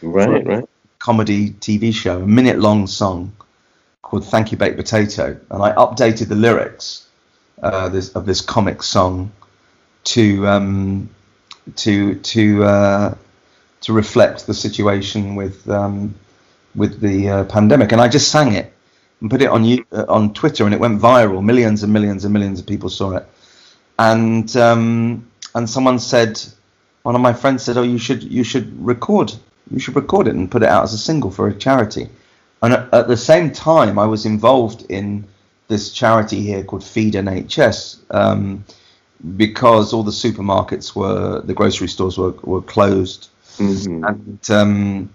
right. 0.02 0.46
Right. 0.46 0.66
Comedy 1.00 1.50
TV 1.50 1.92
show, 1.92 2.22
a 2.22 2.28
minute-long 2.28 2.86
song 2.86 3.34
called 4.04 4.24
"Thank 4.24 4.52
You 4.52 4.58
Baked 4.60 4.78
Potato," 4.78 5.40
and 5.50 5.64
I 5.64 5.72
updated 5.72 6.28
the 6.28 6.36
lyrics 6.36 7.08
uh, 7.64 7.90
this, 7.90 8.10
of 8.10 8.28
this 8.28 8.40
comic 8.40 8.84
song 8.84 9.32
to 10.04 10.48
um, 10.48 11.10
to 11.78 12.16
to 12.16 12.64
uh, 12.64 13.16
to 13.82 13.94
reflect 13.94 14.48
the 14.48 14.54
situation 14.54 15.36
with 15.36 15.70
um, 15.70 16.16
with 16.76 17.00
the 17.00 17.30
uh, 17.30 17.44
pandemic, 17.46 17.92
and 17.92 18.02
I 18.02 18.08
just 18.08 18.32
sang 18.32 18.54
it 18.54 18.74
and 19.20 19.30
put 19.30 19.42
it 19.42 19.50
on 19.50 19.64
you 19.64 19.86
uh, 19.92 20.06
on 20.08 20.34
Twitter, 20.34 20.66
and 20.66 20.74
it 20.74 20.80
went 20.80 21.02
viral. 21.02 21.44
Millions 21.44 21.84
and 21.84 21.94
millions 21.94 22.26
and 22.26 22.34
millions 22.34 22.60
of 22.60 22.68
people 22.68 22.90
saw 22.90 23.18
it, 23.18 23.28
and 24.00 24.56
um, 24.58 25.28
and 25.56 25.70
someone 25.70 26.00
said, 26.00 26.42
one 27.04 27.16
of 27.16 27.22
my 27.22 27.34
friends 27.34 27.64
said, 27.64 27.78
"Oh, 27.78 27.84
you 27.84 27.98
should 27.98 28.24
you 28.24 28.44
should 28.44 28.86
record 28.86 29.34
you 29.70 29.80
should 29.80 29.96
record 29.96 30.28
it 30.28 30.36
and 30.36 30.50
put 30.52 30.64
it 30.64 30.70
out 30.70 30.84
as 30.84 30.94
a 30.94 30.98
single 30.98 31.32
for 31.32 31.48
a 31.48 31.54
charity." 31.54 32.10
And 32.64 32.74
at, 32.74 32.94
at 32.94 33.08
the 33.08 33.18
same 33.18 33.52
time, 33.52 33.98
I 33.98 34.06
was 34.06 34.26
involved 34.26 34.86
in 34.90 35.26
this 35.68 35.92
charity 35.92 36.42
here 36.42 36.64
called 36.64 36.84
Feed 36.84 37.14
NHS. 37.14 37.98
Um, 38.12 38.66
because 39.38 39.94
all 39.94 40.04
the 40.04 40.12
supermarkets 40.12 40.96
were, 40.96 41.42
the 41.42 41.54
grocery 41.54 41.88
stores 41.88 42.18
were, 42.18 42.32
were 42.44 42.62
closed, 42.62 43.30
Mhm. 43.58 44.08
and 44.08 44.50
um, 44.50 45.10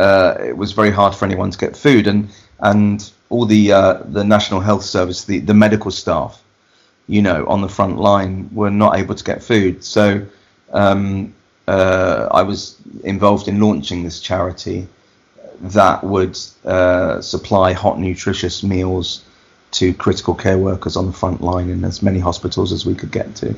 uh, 0.00 0.34
it 0.40 0.56
was 0.56 0.72
very 0.72 0.90
hard 0.90 1.14
for 1.14 1.24
anyone 1.24 1.50
to 1.50 1.58
get 1.58 1.76
food, 1.76 2.06
and 2.06 2.28
and 2.60 3.10
all 3.30 3.44
the 3.46 3.72
uh, 3.72 3.94
the 4.04 4.24
National 4.24 4.60
Health 4.60 4.84
Service, 4.84 5.24
the, 5.24 5.38
the 5.40 5.54
medical 5.54 5.90
staff, 5.90 6.42
you 7.06 7.22
know, 7.22 7.46
on 7.46 7.60
the 7.60 7.68
front 7.68 7.98
line 7.98 8.48
were 8.52 8.70
not 8.70 8.96
able 8.98 9.14
to 9.14 9.24
get 9.24 9.42
food. 9.42 9.84
So 9.84 10.22
um, 10.72 11.34
uh, 11.66 12.28
I 12.30 12.42
was 12.42 12.76
involved 13.04 13.48
in 13.48 13.60
launching 13.60 14.04
this 14.04 14.20
charity 14.20 14.86
that 15.60 16.04
would 16.04 16.38
uh, 16.64 17.20
supply 17.20 17.72
hot, 17.72 17.98
nutritious 17.98 18.62
meals 18.62 19.24
to 19.72 19.92
critical 19.94 20.34
care 20.34 20.58
workers 20.58 20.96
on 20.96 21.06
the 21.06 21.12
front 21.12 21.40
line 21.40 21.68
in 21.70 21.84
as 21.84 22.02
many 22.02 22.18
hospitals 22.18 22.72
as 22.72 22.86
we 22.86 22.94
could 22.94 23.10
get 23.12 23.34
to, 23.36 23.54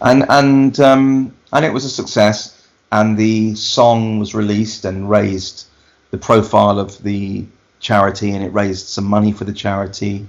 and 0.00 0.24
and 0.28 0.78
um, 0.80 1.34
and 1.52 1.64
it 1.64 1.72
was 1.72 1.84
a 1.84 1.90
success. 1.90 2.58
And 2.90 3.16
the 3.16 3.54
song 3.54 4.18
was 4.18 4.34
released 4.34 4.84
and 4.84 5.08
raised 5.08 5.66
the 6.10 6.18
profile 6.18 6.78
of 6.78 7.02
the 7.02 7.46
charity, 7.80 8.32
and 8.32 8.44
it 8.44 8.52
raised 8.52 8.86
some 8.88 9.04
money 9.06 9.32
for 9.32 9.44
the 9.44 9.52
charity, 9.52 10.26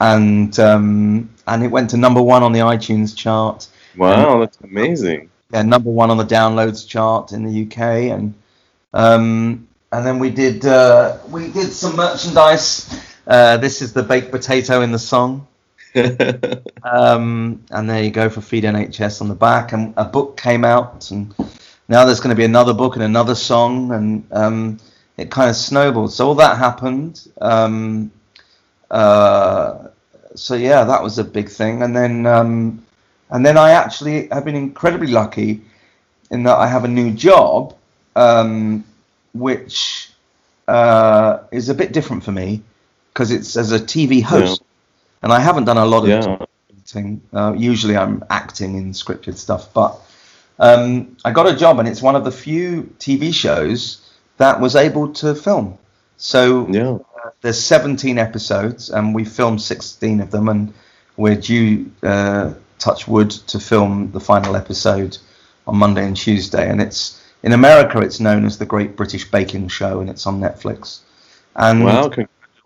and 0.00 0.56
um, 0.60 1.28
and 1.48 1.64
it 1.64 1.68
went 1.68 1.90
to 1.90 1.96
number 1.96 2.22
one 2.22 2.44
on 2.44 2.52
the 2.52 2.60
iTunes 2.60 3.16
chart, 3.16 3.66
Wow, 3.96 4.38
that's 4.38 4.58
amazing. 4.62 5.28
yeah, 5.52 5.62
number 5.62 5.90
one 5.90 6.10
on 6.10 6.16
the 6.18 6.24
downloads 6.24 6.86
chart 6.86 7.32
in 7.32 7.42
the 7.44 7.66
UK, 7.66 7.78
and 8.12 8.34
um, 8.92 9.66
and 9.90 10.06
then 10.06 10.20
we 10.20 10.30
did 10.30 10.64
uh, 10.64 11.18
we 11.30 11.50
did 11.50 11.72
some 11.72 11.96
merchandise. 11.96 12.88
Uh, 13.26 13.56
this 13.56 13.80
is 13.80 13.92
the 13.92 14.02
baked 14.02 14.30
potato 14.30 14.82
in 14.82 14.92
the 14.92 14.98
song, 14.98 15.46
um, 16.82 17.64
and 17.70 17.88
there 17.88 18.02
you 18.02 18.10
go 18.10 18.28
for 18.28 18.42
Feed 18.42 18.64
NHS 18.64 19.22
on 19.22 19.28
the 19.28 19.34
back, 19.34 19.72
and 19.72 19.94
a 19.96 20.04
book 20.04 20.36
came 20.36 20.62
out, 20.62 21.10
and 21.10 21.34
now 21.88 22.04
there's 22.04 22.20
going 22.20 22.34
to 22.34 22.36
be 22.36 22.44
another 22.44 22.74
book 22.74 22.96
and 22.96 23.02
another 23.02 23.34
song, 23.34 23.92
and 23.92 24.26
um, 24.30 24.78
it 25.16 25.30
kind 25.30 25.48
of 25.48 25.56
snowballed. 25.56 26.12
So 26.12 26.28
all 26.28 26.34
that 26.34 26.58
happened. 26.58 27.26
Um, 27.40 28.12
uh, 28.90 29.88
so 30.34 30.54
yeah, 30.54 30.84
that 30.84 31.02
was 31.02 31.18
a 31.18 31.24
big 31.24 31.48
thing, 31.48 31.82
and 31.82 31.96
then 31.96 32.26
um, 32.26 32.84
and 33.30 33.44
then 33.44 33.56
I 33.56 33.70
actually 33.70 34.28
have 34.28 34.44
been 34.44 34.54
incredibly 34.54 35.06
lucky 35.08 35.62
in 36.30 36.42
that 36.42 36.58
I 36.58 36.66
have 36.66 36.84
a 36.84 36.88
new 36.88 37.10
job, 37.10 37.74
um, 38.16 38.84
which 39.32 40.10
uh, 40.68 41.38
is 41.52 41.70
a 41.70 41.74
bit 41.74 41.94
different 41.94 42.22
for 42.22 42.32
me 42.32 42.62
because 43.14 43.30
it's 43.30 43.56
as 43.56 43.70
a 43.70 43.78
TV 43.78 44.22
host, 44.22 44.62
and 45.22 45.32
I 45.32 45.38
haven't 45.38 45.64
done 45.64 45.78
a 45.78 45.86
lot 45.86 46.02
of 46.02 46.08
yeah. 46.08 46.44
acting. 46.76 47.22
Uh, 47.32 47.54
usually, 47.56 47.96
I'm 47.96 48.24
acting 48.28 48.76
in 48.76 48.92
scripted 48.92 49.36
stuff, 49.36 49.72
but 49.72 49.96
um, 50.58 51.16
I 51.24 51.30
got 51.30 51.46
a 51.46 51.56
job, 51.56 51.78
and 51.78 51.88
it's 51.88 52.02
one 52.02 52.16
of 52.16 52.24
the 52.24 52.32
few 52.32 52.94
TV 52.98 53.32
shows 53.32 54.10
that 54.36 54.60
was 54.60 54.74
able 54.74 55.12
to 55.14 55.34
film. 55.34 55.78
So 56.16 56.66
Yeah. 56.68 56.98
there's 57.40 57.60
17 57.60 58.18
episodes, 58.18 58.90
and 58.90 59.14
we 59.14 59.24
filmed 59.24 59.62
16 59.62 60.20
of 60.20 60.30
them, 60.32 60.48
and 60.48 60.74
we're 61.16 61.36
due, 61.36 61.90
uh, 62.02 62.52
touch 62.80 63.06
wood, 63.06 63.30
to 63.30 63.60
film 63.60 64.10
the 64.12 64.20
final 64.20 64.56
episode 64.56 65.18
on 65.66 65.76
Monday 65.76 66.04
and 66.04 66.16
Tuesday. 66.16 66.68
And 66.68 66.82
it's 66.82 67.20
in 67.44 67.52
America, 67.52 68.00
it's 68.00 68.18
known 68.18 68.44
as 68.44 68.58
the 68.58 68.66
Great 68.66 68.96
British 68.96 69.30
Baking 69.30 69.68
Show, 69.68 70.00
and 70.00 70.10
it's 70.10 70.26
on 70.26 70.40
Netflix. 70.40 71.00
And 71.56 71.84
Wow, 71.84 72.10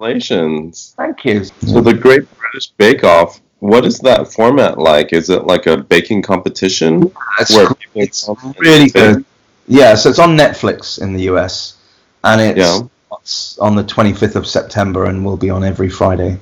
congratulations. 0.08 0.94
thank 0.96 1.24
you. 1.24 1.44
So 1.44 1.80
the 1.80 1.94
Great 1.94 2.22
British 2.38 2.68
Bake 2.76 3.04
Off, 3.04 3.40
what 3.60 3.84
is 3.84 3.98
that 4.00 4.32
format 4.32 4.78
like? 4.78 5.12
Is 5.12 5.30
it 5.30 5.44
like 5.44 5.66
a 5.66 5.76
baking 5.76 6.22
competition 6.22 7.10
It's, 7.40 7.54
where 7.54 7.66
people 7.74 8.02
it's 8.02 8.28
really 8.58 8.90
good. 8.90 9.24
Yeah, 9.66 9.94
so 9.96 10.08
it's 10.10 10.18
on 10.18 10.36
Netflix 10.36 11.00
in 11.02 11.12
the 11.12 11.22
US, 11.22 11.76
and 12.24 12.40
it's, 12.40 12.58
Yeah. 12.58 12.80
it's 13.20 13.58
on 13.58 13.74
the 13.74 13.82
25th 13.84 14.36
of 14.36 14.46
September, 14.46 15.06
and 15.06 15.24
will 15.24 15.36
be 15.36 15.50
on 15.50 15.64
every 15.64 15.90
Friday. 15.90 16.38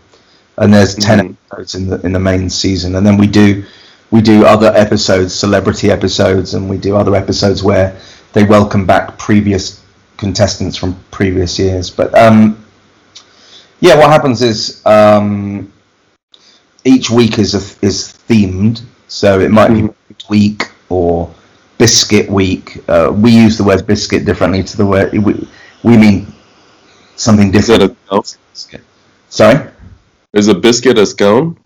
And 0.58 0.72
there's 0.72 0.94
10 0.94 1.18
Mhm. 1.18 1.36
episodes 1.50 1.74
in 1.74 1.88
the 1.88 2.00
in 2.06 2.12
the 2.12 2.20
main 2.20 2.48
season, 2.48 2.94
and 2.96 3.06
then 3.06 3.16
we 3.18 3.26
do 3.26 3.64
we 4.10 4.20
do 4.20 4.44
other 4.46 4.72
episodes, 4.76 5.34
celebrity 5.34 5.90
episodes, 5.90 6.54
and 6.54 6.68
we 6.70 6.76
do 6.78 6.96
other 6.96 7.14
episodes 7.16 7.62
where 7.62 7.96
they 8.32 8.44
welcome 8.44 8.86
back 8.86 9.18
previous 9.18 9.80
contestants 10.16 10.76
from 10.76 10.96
previous 11.10 11.58
years. 11.58 11.90
But 11.90 12.16
um, 12.16 12.56
yeah, 13.80 13.96
what 13.98 14.10
happens 14.10 14.42
is 14.42 14.84
um, 14.86 15.72
each 16.84 17.10
week 17.10 17.38
is 17.38 17.54
a, 17.54 17.84
is 17.84 18.18
themed, 18.28 18.82
so 19.08 19.40
it 19.40 19.50
might 19.50 19.70
Mhm. 19.70 19.94
be 20.08 20.14
week 20.28 20.70
or 20.88 21.30
biscuit 21.78 22.28
week. 22.30 22.78
Uh, 22.88 23.12
we 23.14 23.30
use 23.30 23.58
the 23.58 23.64
word 23.64 23.86
biscuit 23.86 24.24
differently 24.24 24.62
to 24.62 24.76
the 24.76 24.86
word 24.86 25.12
we, 25.12 25.48
we 25.82 25.96
mean 25.96 26.26
something 27.16 27.50
different. 27.50 27.96
Is 28.12 28.68
a, 28.72 28.78
Sorry. 29.28 29.70
is 30.32 30.48
a 30.48 30.54
biscuit 30.54 30.98
a 30.98 31.06
scone? 31.06 31.58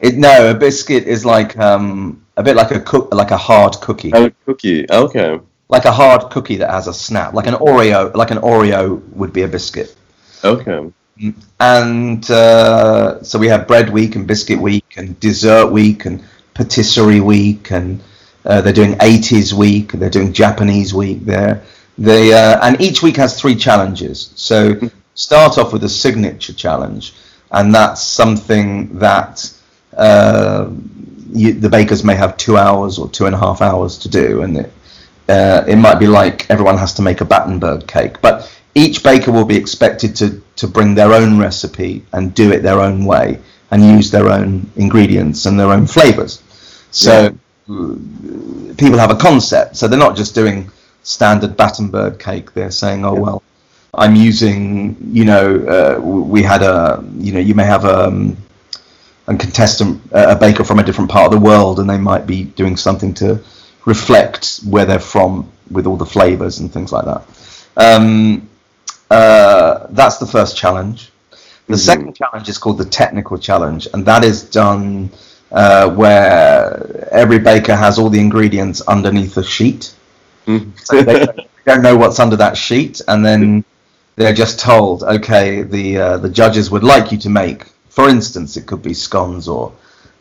It, 0.00 0.16
no, 0.16 0.50
a 0.50 0.54
biscuit 0.54 1.04
is 1.04 1.24
like 1.24 1.58
um, 1.58 2.24
a 2.36 2.42
bit 2.42 2.54
like 2.56 2.70
a 2.70 2.80
cook, 2.80 3.12
like 3.12 3.30
a 3.32 3.36
hard 3.36 3.74
cookie, 3.80 4.12
a 4.14 4.30
cookie. 4.46 4.86
Okay. 4.90 5.40
like 5.68 5.84
a 5.84 5.92
hard 5.92 6.30
cookie 6.30 6.56
that 6.56 6.70
has 6.70 6.86
a 6.86 6.94
snap, 6.94 7.34
like 7.34 7.46
an 7.48 7.54
Oreo. 7.54 8.14
Like 8.14 8.30
an 8.30 8.38
Oreo 8.38 9.02
would 9.14 9.32
be 9.32 9.42
a 9.42 9.48
biscuit. 9.48 9.94
Okay. 10.44 10.88
And 11.58 12.30
uh, 12.30 13.22
so 13.22 13.38
we 13.38 13.48
have 13.48 13.66
bread 13.66 13.90
week 13.90 14.16
and 14.16 14.26
biscuit 14.26 14.60
week 14.60 14.94
and 14.96 15.18
dessert 15.20 15.66
week 15.72 16.04
and 16.04 16.22
patisserie 16.54 17.20
week 17.20 17.70
and 17.72 18.00
uh, 18.44 18.60
they're 18.60 18.72
doing 18.72 18.94
80s 18.94 19.52
week. 19.52 19.92
They're 19.92 20.10
doing 20.10 20.32
Japanese 20.32 20.94
week 20.94 21.24
there. 21.24 21.62
They 21.98 22.32
uh, 22.32 22.60
and 22.62 22.80
each 22.80 23.02
week 23.02 23.16
has 23.16 23.38
three 23.38 23.56
challenges. 23.56 24.32
So 24.36 24.78
start 25.14 25.58
off 25.58 25.72
with 25.72 25.82
a 25.84 25.88
signature 25.88 26.52
challenge, 26.52 27.14
and 27.50 27.74
that's 27.74 28.02
something 28.02 28.98
that 28.98 29.52
uh, 29.96 30.70
you, 31.32 31.54
the 31.54 31.68
bakers 31.68 32.04
may 32.04 32.14
have 32.14 32.36
two 32.36 32.56
hours 32.56 32.98
or 32.98 33.08
two 33.08 33.26
and 33.26 33.34
a 33.34 33.38
half 33.38 33.60
hours 33.60 33.98
to 33.98 34.08
do, 34.08 34.42
and 34.42 34.58
it, 34.58 34.72
uh, 35.28 35.64
it 35.66 35.76
might 35.76 35.98
be 35.98 36.06
like 36.06 36.48
everyone 36.50 36.78
has 36.78 36.94
to 36.94 37.02
make 37.02 37.20
a 37.20 37.24
Battenberg 37.24 37.88
cake, 37.88 38.20
but 38.22 38.50
each 38.76 39.02
baker 39.02 39.32
will 39.32 39.44
be 39.44 39.56
expected 39.56 40.14
to, 40.16 40.40
to 40.58 40.66
bring 40.66 40.94
their 40.94 41.12
own 41.12 41.38
recipe 41.38 42.04
and 42.12 42.34
do 42.34 42.52
it 42.52 42.62
their 42.62 42.80
own 42.80 43.04
way 43.04 43.38
and 43.70 43.82
use 43.82 44.10
their 44.10 44.28
own 44.28 44.68
ingredients 44.76 45.46
and 45.46 45.58
their 45.58 45.70
own 45.70 45.86
flavors. 45.86 46.42
So 46.90 47.26
uh, 47.68 47.94
people 48.76 48.98
have 48.98 49.10
a 49.10 49.16
concept. 49.16 49.76
So 49.76 49.88
they're 49.88 49.98
not 49.98 50.16
just 50.16 50.34
doing 50.34 50.70
standard 51.02 51.56
Battenberg 51.56 52.18
cake. 52.18 52.54
They're 52.54 52.70
saying, 52.70 53.04
oh, 53.04 53.14
well, 53.14 53.42
I'm 53.94 54.16
using, 54.16 54.96
you 55.12 55.24
know, 55.24 55.64
uh, 55.66 56.00
we 56.00 56.42
had 56.42 56.62
a, 56.62 57.04
you 57.16 57.32
know, 57.32 57.40
you 57.40 57.54
may 57.54 57.64
have 57.64 57.84
a, 57.84 58.06
um, 58.06 58.36
a 59.26 59.36
contestant, 59.36 60.00
a 60.12 60.34
baker 60.34 60.64
from 60.64 60.78
a 60.78 60.82
different 60.82 61.10
part 61.10 61.26
of 61.26 61.38
the 61.38 61.44
world, 61.44 61.78
and 61.80 61.88
they 61.88 61.98
might 61.98 62.26
be 62.26 62.44
doing 62.44 62.76
something 62.76 63.14
to 63.14 63.38
reflect 63.84 64.60
where 64.66 64.86
they're 64.86 64.98
from 64.98 65.50
with 65.70 65.86
all 65.86 65.96
the 65.96 66.06
flavors 66.06 66.60
and 66.60 66.72
things 66.72 66.92
like 66.92 67.04
that. 67.04 67.22
Um, 67.76 68.48
uh, 69.10 69.86
that's 69.90 70.18
the 70.18 70.26
first 70.26 70.56
challenge. 70.56 71.10
The 71.68 71.74
Mhm. 71.76 71.78
second 71.90 72.14
challenge 72.16 72.48
is 72.48 72.58
called 72.58 72.78
the 72.78 72.84
technical 72.84 73.38
challenge, 73.38 73.88
and 73.92 74.04
that 74.06 74.24
is 74.24 74.42
done 74.42 75.10
uh, 75.52 75.88
where 75.90 77.08
every 77.10 77.38
baker 77.38 77.74
has 77.74 77.98
all 77.98 78.10
the 78.10 78.20
ingredients 78.20 78.82
underneath 78.82 79.36
a 79.38 79.42
sheet. 79.44 79.92
Mm. 80.46 80.72
So 80.84 81.02
they 81.02 81.24
don't- 81.24 81.36
they 81.36 81.74
don't 81.74 81.82
know 81.82 81.96
what's 81.96 82.18
under 82.20 82.36
that 82.36 82.56
sheet, 82.56 83.00
and 83.08 83.24
then 83.24 83.64
they're 84.16 84.34
just 84.34 84.58
told, 84.58 85.02
okay, 85.04 85.62
the 85.62 85.98
uh, 85.98 86.16
the 86.18 86.28
judges 86.28 86.70
would 86.70 86.84
like 86.84 87.12
you 87.12 87.18
to 87.18 87.30
make, 87.30 87.66
for 87.90 88.08
instance, 88.08 88.56
it 88.56 88.66
could 88.66 88.82
be 88.82 88.94
scones 88.94 89.48
or 89.48 89.72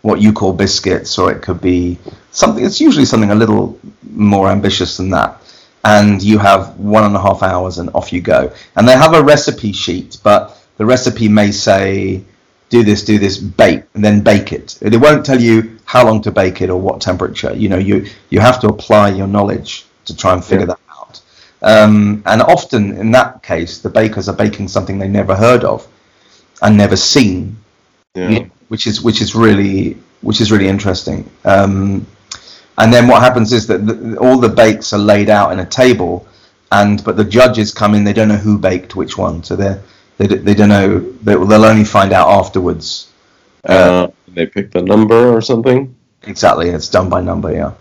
what 0.02 0.22
you 0.22 0.32
call 0.34 0.54
biscuits, 0.54 1.18
or 1.18 1.32
it 1.32 1.42
could 1.42 1.60
be 1.62 1.98
something. 2.32 2.64
It's 2.66 2.80
usually 2.82 3.06
something 3.06 3.32
a 3.32 3.36
little 3.36 3.78
more 4.14 4.50
ambitious 4.50 4.98
than 4.98 5.10
that. 5.12 5.38
And 5.84 6.22
you 6.22 6.38
have 6.40 6.78
one 6.78 7.04
and 7.04 7.16
a 7.16 7.22
half 7.22 7.44
hours, 7.44 7.78
and 7.78 7.90
off 7.94 8.12
you 8.12 8.22
go. 8.22 8.52
And 8.76 8.88
they 8.88 8.94
have 8.94 9.14
a 9.14 9.24
recipe 9.24 9.72
sheet, 9.72 10.18
but 10.24 10.58
the 10.78 10.86
recipe 10.86 11.28
may 11.30 11.52
say 11.52 12.24
do 12.70 12.84
this, 12.84 13.04
do 13.06 13.18
this, 13.18 13.38
bake, 13.38 13.84
and 13.94 14.04
then 14.04 14.22
bake 14.22 14.52
it. 14.52 14.78
It 14.82 14.96
won't 14.98 15.26
tell 15.26 15.40
you 15.40 15.78
how 15.86 16.06
long 16.06 16.22
to 16.24 16.32
bake 16.32 16.62
it 16.62 16.70
or 16.70 16.80
what 16.80 17.00
temperature. 17.00 17.54
You 17.54 17.70
know, 17.70 17.78
you 17.78 18.06
you 18.30 18.40
have 18.42 18.60
to 18.62 18.68
apply 18.68 19.10
your 19.12 19.28
knowledge 19.28 19.86
to 20.06 20.16
try 20.16 20.34
and 20.34 20.44
figure 20.44 20.66
Yeah. 20.68 20.76
that 20.76 20.80
out. 21.00 21.22
Um, 21.62 22.22
and 22.26 22.42
often, 22.42 22.98
in 22.98 23.12
that 23.12 23.42
case, 23.44 23.80
the 23.80 23.90
bakers 23.90 24.28
are 24.28 24.36
baking 24.36 24.68
something 24.68 25.00
they 25.00 25.08
never 25.08 25.36
heard 25.36 25.64
of 25.64 25.88
and 26.62 26.76
never 26.76 26.96
seen, 26.98 27.58
Yeah. 28.16 28.30
you- 28.30 28.52
which 28.68 28.86
is 28.88 29.02
which 29.02 29.22
is 29.22 29.34
really 29.36 29.98
which 30.22 30.42
is 30.42 30.52
really 30.52 30.68
interesting. 30.68 31.30
Um, 31.46 32.06
and 32.78 32.94
then 32.94 33.08
what 33.08 33.22
happens 33.22 33.54
is 33.54 33.68
that 33.68 33.86
the, 33.86 34.18
all 34.20 34.38
the 34.38 34.50
bakes 34.50 34.94
are 34.94 35.00
laid 35.00 35.30
out 35.30 35.52
in 35.52 35.60
a 35.60 35.66
table, 35.66 36.28
and 36.72 37.04
but 37.04 37.18
the 37.18 37.24
judges 37.26 37.74
come 37.74 37.96
in. 37.96 38.04
They 38.04 38.14
don't 38.14 38.28
know 38.28 38.36
who 38.36 38.58
baked 38.58 38.96
which 38.96 39.18
one, 39.18 39.44
so 39.44 39.56
they 39.56 39.80
they 40.18 40.28
they 40.28 40.54
don't 40.54 40.70
know. 40.70 41.00
They, 41.00 41.34
they'll 41.34 41.66
only 41.66 41.86
find 41.86 42.14
out 42.14 42.30
afterwards. 42.30 43.12
Uh, 43.66 44.08
they 44.30 44.46
pick 44.46 44.72
the 44.72 44.82
number 44.82 45.34
or 45.36 45.42
something. 45.42 45.96
Exactly, 46.24 46.70
it's 46.70 46.90
done 46.90 47.10
by 47.10 47.22
number, 47.22 47.52
yeah. 47.54 47.74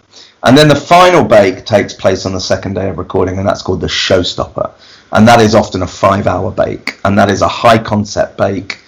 And 0.43 0.57
then 0.57 0.69
the 0.69 0.77
final 0.77 1.25
bake 1.25 1.65
takes 1.65 1.93
place 1.95 2.27
on 2.27 2.33
the 2.33 2.41
second 2.41 2.75
day 2.75 2.89
of 2.89 2.99
recording, 2.99 3.39
and 3.39 3.47
that's 3.49 3.63
called 3.63 3.81
the 3.81 3.87
showstopper. 3.89 4.71
And 5.13 5.27
that 5.27 5.41
is 5.41 5.55
often 5.55 5.83
a 5.83 5.87
five-hour 5.87 6.53
bake, 6.53 6.99
and 7.05 7.19
that 7.19 7.31
is 7.31 7.43
a 7.43 7.49
high-concept 7.49 8.37
bake, 8.39 8.79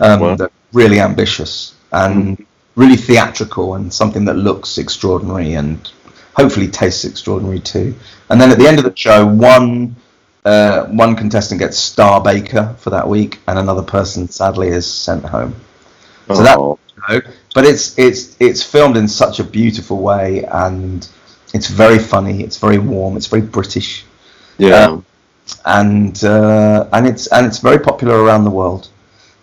um, 0.00 0.20
Wow. 0.20 0.36
really 0.72 1.00
ambitious 1.00 1.74
and 1.92 2.36
really 2.78 2.96
theatrical, 2.96 3.74
and 3.74 3.92
something 3.92 4.24
that 4.24 4.34
looks 4.34 4.78
extraordinary 4.78 5.54
and 5.54 5.90
hopefully 6.34 6.68
tastes 6.68 7.04
extraordinary 7.04 7.60
too. 7.60 7.94
And 8.30 8.40
then 8.40 8.50
at 8.50 8.58
the 8.58 8.66
end 8.66 8.78
of 8.78 8.84
the 8.84 8.94
show, 8.94 9.26
one 9.26 9.96
uh, 10.44 10.86
one 10.86 11.16
contestant 11.16 11.60
gets 11.60 11.76
star 11.78 12.22
baker 12.22 12.74
for 12.78 12.90
that 12.90 13.06
week, 13.06 13.40
and 13.46 13.58
another 13.58 13.82
person 13.82 14.28
sadly 14.28 14.68
is 14.68 14.86
sent 14.90 15.24
home. 15.24 15.54
So 16.28 16.42
that- 16.42 16.58
Oh, 16.58 16.78
know, 17.08 17.20
but 17.54 17.64
it's 17.64 17.98
it's 17.98 18.36
it's 18.40 18.62
filmed 18.62 18.96
in 18.96 19.08
such 19.08 19.40
a 19.40 19.44
beautiful 19.44 19.98
way 19.98 20.44
and 20.44 21.08
it's 21.54 21.68
very 21.68 21.98
funny 21.98 22.42
it's 22.42 22.58
very 22.58 22.78
warm 22.78 23.16
it's 23.16 23.26
very 23.26 23.42
british 23.42 24.04
yeah. 24.58 25.00
and 25.64 26.24
uh, 26.24 26.88
and 26.92 27.06
it's 27.06 27.26
and 27.28 27.46
it's 27.46 27.58
very 27.58 27.78
popular 27.78 28.22
around 28.22 28.44
the 28.44 28.50
world 28.50 28.88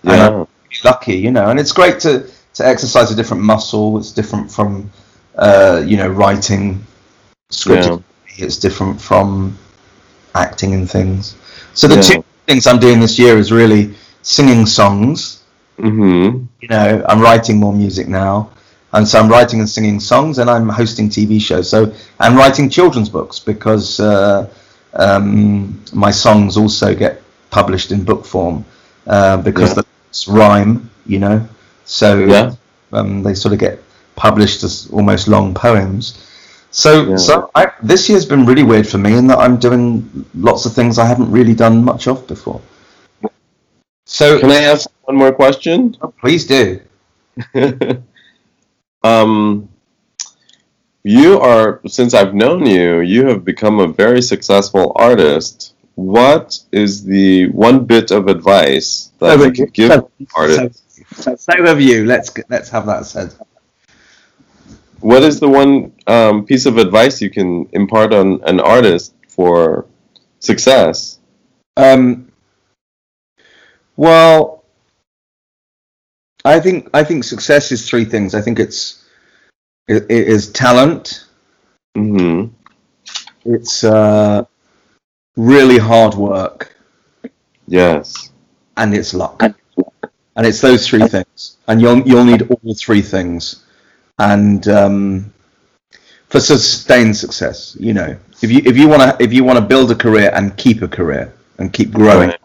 yeah. 0.03 0.45
Lucky 0.83 1.15
you 1.17 1.31
know 1.31 1.49
and 1.49 1.59
it's 1.59 1.71
great 1.71 1.99
to 2.01 2.29
to 2.55 2.65
exercise 2.65 3.11
a 3.11 3.15
different 3.15 3.43
muscle 3.43 3.97
it's 3.97 4.11
different 4.11 4.51
from 4.51 4.89
uh, 5.37 5.83
you 5.85 5.97
know 5.97 6.07
writing 6.07 6.83
scripted 7.51 8.01
it's 8.37 8.57
different 8.57 8.99
from 8.99 9.57
acting 10.35 10.73
and 10.73 10.89
things 10.89 11.35
so 11.73 11.87
the 11.87 11.95
Yeah. 11.95 12.01
two 12.01 12.23
things 12.47 12.67
i'm 12.67 12.79
doing 12.79 12.99
this 12.99 13.17
year 13.19 13.37
is 13.37 13.51
really 13.51 13.93
singing 14.21 14.65
songs 14.65 15.41
Mm-hmm. 15.77 16.45
you 16.61 16.67
know, 16.69 17.03
I'm 17.09 17.19
writing 17.19 17.57
more 17.59 17.73
music 17.73 18.07
now, 18.07 18.49
and 18.93 19.05
so 19.05 19.19
I'm 19.19 19.27
writing 19.29 19.59
and 19.59 19.67
singing 19.69 19.99
songs, 19.99 20.39
and 20.39 20.49
I'm 20.49 20.69
hosting 20.69 21.09
TV 21.09 21.39
shows. 21.41 21.69
So 21.69 21.93
I'm 22.19 22.37
writing 22.37 22.69
children's 22.69 23.09
books 23.09 23.39
because 23.39 23.99
uh, 23.99 24.47
um, 24.93 25.83
my 25.93 26.11
songs 26.11 26.55
also 26.55 26.95
get 26.95 27.21
published 27.49 27.91
in 27.91 28.05
book 28.05 28.25
form 28.25 28.63
uh, 29.07 29.35
because 29.37 29.75
Yeah. 29.75 29.83
the 29.83 30.31
rhyme, 30.31 30.89
you 31.05 31.19
know. 31.19 31.45
So 31.85 32.25
Yeah. 32.25 32.53
um, 32.91 33.23
they 33.23 33.33
sort 33.33 33.53
of 33.53 33.59
get 33.59 33.79
published 34.15 34.63
as 34.63 34.87
almost 34.91 35.27
long 35.27 35.53
poems. 35.53 36.21
So, 36.71 37.09
Yeah. 37.11 37.15
so 37.17 37.49
I, 37.55 37.71
this 37.81 38.09
year's 38.09 38.25
been 38.25 38.45
really 38.45 38.63
weird 38.63 38.87
for 38.87 38.97
me 38.97 39.15
in 39.17 39.27
that 39.27 39.39
I'm 39.39 39.57
doing 39.57 40.25
lots 40.35 40.65
of 40.65 40.73
things 40.73 40.99
I 40.99 41.05
haven't 41.05 41.31
really 41.31 41.53
done 41.53 41.83
much 41.83 42.07
of 42.07 42.27
before. 42.27 42.61
So, 44.05 44.39
Can 44.39 44.51
I 44.51 44.61
ask 44.63 44.89
one 45.03 45.15
more 45.17 45.31
question? 45.31 45.95
please 46.19 46.45
do. 46.45 46.79
um, 49.03 49.69
you 51.03 51.39
are, 51.39 51.81
since 51.87 52.13
I've 52.13 52.33
known 52.33 52.65
you, 52.65 52.99
you 53.01 53.27
have 53.27 53.45
become 53.45 53.79
a 53.79 53.87
very 53.87 54.21
successful 54.21 54.91
artist. 54.95 55.73
What 55.95 56.59
is 56.71 57.03
the 57.05 57.47
one 57.49 57.85
bit 57.85 58.11
of 58.11 58.27
advice 58.27 59.11
that 59.19 59.39
you 59.39 59.51
could 59.51 59.73
give 59.73 60.05
artists? 60.35 60.84
So, 61.15 61.35
so 61.35 61.65
of 61.65 61.81
you. 61.81 62.05
Let's 62.05 62.29
get- 62.29 62.49
let's 62.49 62.69
have 62.69 62.85
that 62.87 63.05
said. 63.05 63.33
What 64.99 65.23
is 65.23 65.39
the 65.39 65.49
one 65.49 65.93
um, 66.07 66.45
piece 66.45 66.65
of 66.65 66.77
advice 66.77 67.21
you 67.21 67.29
can 67.29 67.67
impart 67.73 68.13
on 68.13 68.41
an 68.45 68.59
artist 68.59 69.13
for 69.27 69.85
success? 70.39 71.19
Um, 71.77 72.31
well, 73.97 74.63
I 76.43 76.59
think 76.59 76.89
I 76.93 77.03
think 77.03 77.23
success 77.23 77.71
is 77.71 77.87
three 77.89 78.05
things. 78.05 78.33
I 78.35 78.41
think 78.41 78.59
it's 78.59 79.03
it, 79.87 80.03
it 80.09 80.27
is 80.27 80.51
talent. 80.51 81.25
hmm 81.95 82.45
It's 83.45 83.83
uh, 83.83 84.45
really 85.37 85.77
hard 85.77 86.15
work, 86.15 86.75
Yes. 87.67 88.31
and 88.77 88.93
it's 88.93 89.13
luck. 89.13 89.41
And 90.35 90.45
it's 90.45 90.59
those 90.61 90.87
three 90.87 91.07
things, 91.07 91.57
and 91.67 91.81
you'll 91.81 92.01
you'll 92.07 92.25
need 92.25 92.41
all 92.49 92.75
three 92.75 93.01
things. 93.01 93.63
And 94.19 94.67
um, 94.67 95.33
for 96.29 96.39
sustained 96.39 97.15
success, 97.15 97.77
you 97.79 97.93
know, 97.93 98.17
if 98.41 98.51
you 98.51 98.61
if 98.65 98.75
you 98.77 98.87
want 98.89 99.01
to 99.01 99.23
if 99.23 99.31
you 99.31 99.43
want 99.43 99.59
to 99.59 99.65
build 99.65 99.91
a 99.91 99.95
career 99.95 100.31
and 100.33 100.55
keep 100.57 100.81
a 100.81 100.87
career 100.87 101.33
and 101.57 101.71
keep 101.71 101.91
growing, 101.91 102.29
Right. 102.29 102.39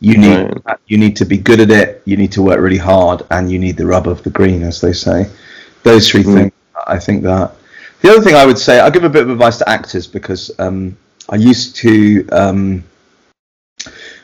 you 0.00 0.16
need 0.16 0.38
Right. 0.64 0.78
you 0.86 0.96
need 0.96 1.16
to 1.16 1.26
be 1.26 1.36
good 1.36 1.60
at 1.60 1.70
it. 1.70 2.02
You 2.06 2.16
need 2.16 2.32
to 2.32 2.42
work 2.42 2.60
really 2.60 2.78
hard, 2.78 3.22
and 3.30 3.50
you 3.50 3.58
need 3.58 3.76
the 3.76 3.86
rub 3.86 4.08
of 4.08 4.22
the 4.22 4.30
green, 4.30 4.62
as 4.62 4.80
they 4.80 4.92
say. 4.94 5.26
Those 5.82 6.08
three 6.10 6.24
Mm. 6.24 6.34
things. 6.34 6.52
I 6.86 6.98
think 6.98 7.22
that. 7.24 7.52
The 8.00 8.10
other 8.10 8.22
thing 8.22 8.36
I 8.36 8.46
would 8.46 8.58
say, 8.58 8.78
I'll 8.80 8.90
give 8.92 9.04
a 9.04 9.08
bit 9.08 9.22
of 9.22 9.30
advice 9.30 9.58
to 9.58 9.68
actors 9.68 10.06
because 10.06 10.50
um, 10.60 10.96
I 11.28 11.36
used 11.36 11.76
to 11.76 12.26
um, 12.30 12.84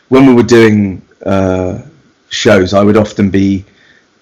when 0.08 0.26
we 0.26 0.32
were 0.34 0.44
doing 0.44 1.02
uh, 1.26 1.82
shows, 2.34 2.74
I 2.74 2.82
would 2.82 2.96
often 2.96 3.30
be 3.30 3.64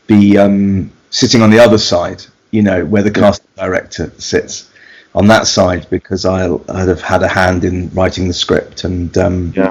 be 0.07 0.37
um, 0.38 0.90
sitting 1.11 1.42
on 1.42 1.51
the 1.51 1.59
other 1.59 1.79
side, 1.79 2.25
you 2.51 2.62
know, 2.62 2.85
where 2.85 3.03
the 3.03 3.11
casting 3.11 3.48
director 3.57 4.12
sits 4.18 4.70
on 5.14 5.27
that 5.29 5.46
side 5.46 5.87
because 5.90 6.25
I'll, 6.25 6.64
I'd 6.68 6.88
have 6.88 7.03
had 7.03 7.22
a 7.22 7.29
hand 7.29 7.64
in 7.64 7.90
writing 7.90 8.29
the 8.29 8.35
script 8.35 8.85
and 8.85 9.16
um, 9.18 9.53
Yeah. 9.55 9.70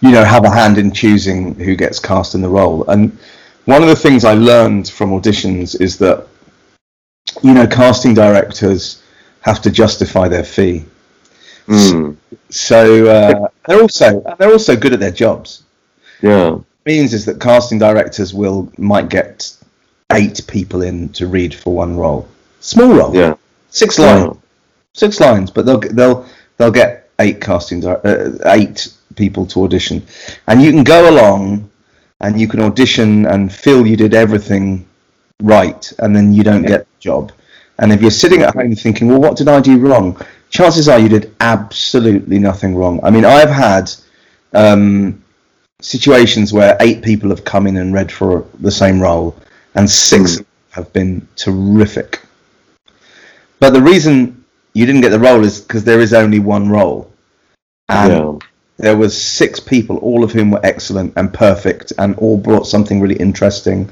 you 0.00 0.10
know 0.10 0.24
have 0.24 0.44
a 0.44 0.50
hand 0.50 0.78
in 0.78 0.92
choosing 0.92 1.54
who 1.54 1.76
gets 1.76 1.98
cast 1.98 2.34
in 2.34 2.40
the 2.40 2.48
role. 2.48 2.84
And 2.88 3.16
one 3.66 3.82
of 3.82 3.88
the 3.88 3.96
things 3.96 4.24
I 4.24 4.34
learned 4.34 4.88
from 4.88 5.10
auditions 5.10 5.80
is 5.80 5.98
that 5.98 6.26
you 7.42 7.52
know 7.52 7.66
casting 7.66 8.14
directors 8.14 9.02
have 9.42 9.60
to 9.62 9.70
justify 9.70 10.28
their 10.28 10.44
fee. 10.44 10.84
Mm. 11.66 12.16
So 12.48 13.06
uh, 13.06 13.48
they're 13.66 13.80
also 13.82 14.36
they're 14.38 14.52
also 14.52 14.76
good 14.76 14.92
at 14.92 15.00
their 15.00 15.12
jobs. 15.12 15.64
Yeah. 16.22 16.58
Means 16.86 17.12
is 17.14 17.24
that 17.26 17.40
casting 17.40 17.78
directors 17.78 18.32
will 18.34 18.70
might 18.78 19.08
get 19.08 19.52
eight 20.12 20.40
people 20.46 20.82
in 20.82 21.08
to 21.10 21.26
read 21.26 21.54
for 21.54 21.74
one 21.74 21.96
role, 21.96 22.28
small 22.60 22.92
role, 22.92 23.14
Yeah. 23.14 23.34
six 23.70 23.98
Yeah. 23.98 24.14
lines, 24.24 24.36
six 24.94 25.20
lines, 25.20 25.50
but 25.50 25.66
they'll 25.66 25.80
they'll 25.80 26.26
they'll 26.56 26.70
get 26.70 27.08
eight 27.18 27.40
casting 27.40 27.84
uh, 27.86 28.32
eight 28.46 28.88
people 29.16 29.46
to 29.46 29.64
audition, 29.64 30.02
and 30.46 30.62
you 30.62 30.70
can 30.72 30.84
go 30.84 31.08
along, 31.10 31.68
and 32.20 32.40
you 32.40 32.48
can 32.48 32.60
audition 32.60 33.26
and 33.26 33.52
feel 33.52 33.86
you 33.86 33.96
did 33.96 34.14
everything 34.14 34.86
right, 35.42 35.92
and 35.98 36.14
then 36.14 36.32
you 36.32 36.42
don't 36.42 36.62
get 36.62 36.80
the 36.80 37.00
job. 37.00 37.32
And 37.78 37.92
if 37.92 38.02
you're 38.02 38.10
sitting 38.10 38.42
at 38.42 38.54
home 38.54 38.74
thinking, 38.74 39.08
well, 39.08 39.20
what 39.20 39.36
did 39.36 39.48
I 39.48 39.58
do 39.60 39.78
wrong? 39.78 40.20
Chances 40.50 40.86
are 40.88 40.98
you 40.98 41.08
did 41.08 41.34
absolutely 41.40 42.38
nothing 42.38 42.74
wrong. 42.74 43.00
I 43.02 43.08
mean, 43.10 43.24
I've 43.24 43.48
had 43.48 43.90
um, 44.52 45.22
situations 45.80 46.52
where 46.52 46.76
eight 46.80 47.02
people 47.02 47.30
have 47.30 47.44
come 47.44 47.66
in 47.66 47.76
and 47.76 47.92
read 47.92 48.10
for 48.10 48.46
the 48.60 48.70
same 48.70 49.00
role, 49.00 49.36
and 49.74 49.90
six 49.90 50.38
hmm. 50.38 50.42
have 50.70 50.92
been 50.92 51.26
terrific. 51.36 52.20
But 53.58 53.70
the 53.70 53.80
reason 53.82 54.44
you 54.72 54.86
didn't 54.86 55.02
get 55.02 55.10
the 55.10 55.18
role 55.18 55.44
is 55.44 55.60
because 55.60 55.84
there 55.84 56.00
is 56.00 56.12
only 56.14 56.38
one 56.38 56.68
role, 56.68 57.10
and 57.88 58.12
Yeah. 58.12 58.38
there 58.78 58.96
was 58.96 59.20
six 59.20 59.60
people, 59.60 59.96
all 59.98 60.24
of 60.24 60.32
whom 60.32 60.50
were 60.50 60.64
excellent 60.64 61.12
and 61.16 61.32
perfect, 61.32 61.92
and 61.98 62.14
all 62.16 62.36
brought 62.36 62.66
something 62.66 63.00
really 63.00 63.16
interesting. 63.16 63.88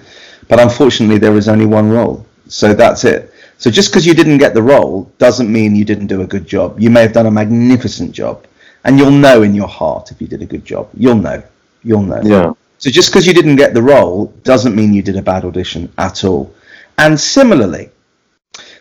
But 0.48 0.60
unfortunately, 0.60 1.18
there 1.18 1.36
is 1.36 1.48
only 1.48 1.66
one 1.66 1.90
role, 1.90 2.24
so 2.48 2.72
that's 2.72 3.04
it. 3.04 3.32
So 3.58 3.70
just 3.70 3.90
because 3.90 4.06
you 4.06 4.14
didn't 4.14 4.38
get 4.38 4.54
the 4.54 4.62
role 4.62 5.10
doesn't 5.18 5.52
mean 5.52 5.74
you 5.74 5.84
didn't 5.84 6.06
do 6.06 6.22
a 6.22 6.26
good 6.26 6.46
job. 6.46 6.80
You 6.80 6.90
may 6.90 7.02
have 7.02 7.12
done 7.12 7.26
a 7.26 7.30
magnificent 7.30 8.12
job, 8.12 8.46
and 8.84 8.98
you'll 8.98 9.10
know 9.10 9.42
in 9.42 9.54
your 9.54 9.68
heart 9.68 10.12
if 10.12 10.20
you 10.20 10.28
did 10.28 10.42
a 10.42 10.46
good 10.46 10.64
job. 10.64 10.88
You'll 10.94 11.16
know. 11.16 11.42
You'll 11.88 12.02
know. 12.02 12.20
Yeah. 12.22 12.52
So 12.76 12.90
just 12.90 13.10
because 13.10 13.26
you 13.26 13.32
didn't 13.32 13.56
get 13.56 13.72
the 13.72 13.82
role 13.82 14.26
doesn't 14.44 14.74
mean 14.76 14.92
you 14.92 15.02
did 15.02 15.16
a 15.16 15.22
bad 15.22 15.44
audition 15.44 15.90
at 15.96 16.22
all. 16.22 16.54
And 16.98 17.18
similarly, 17.18 17.90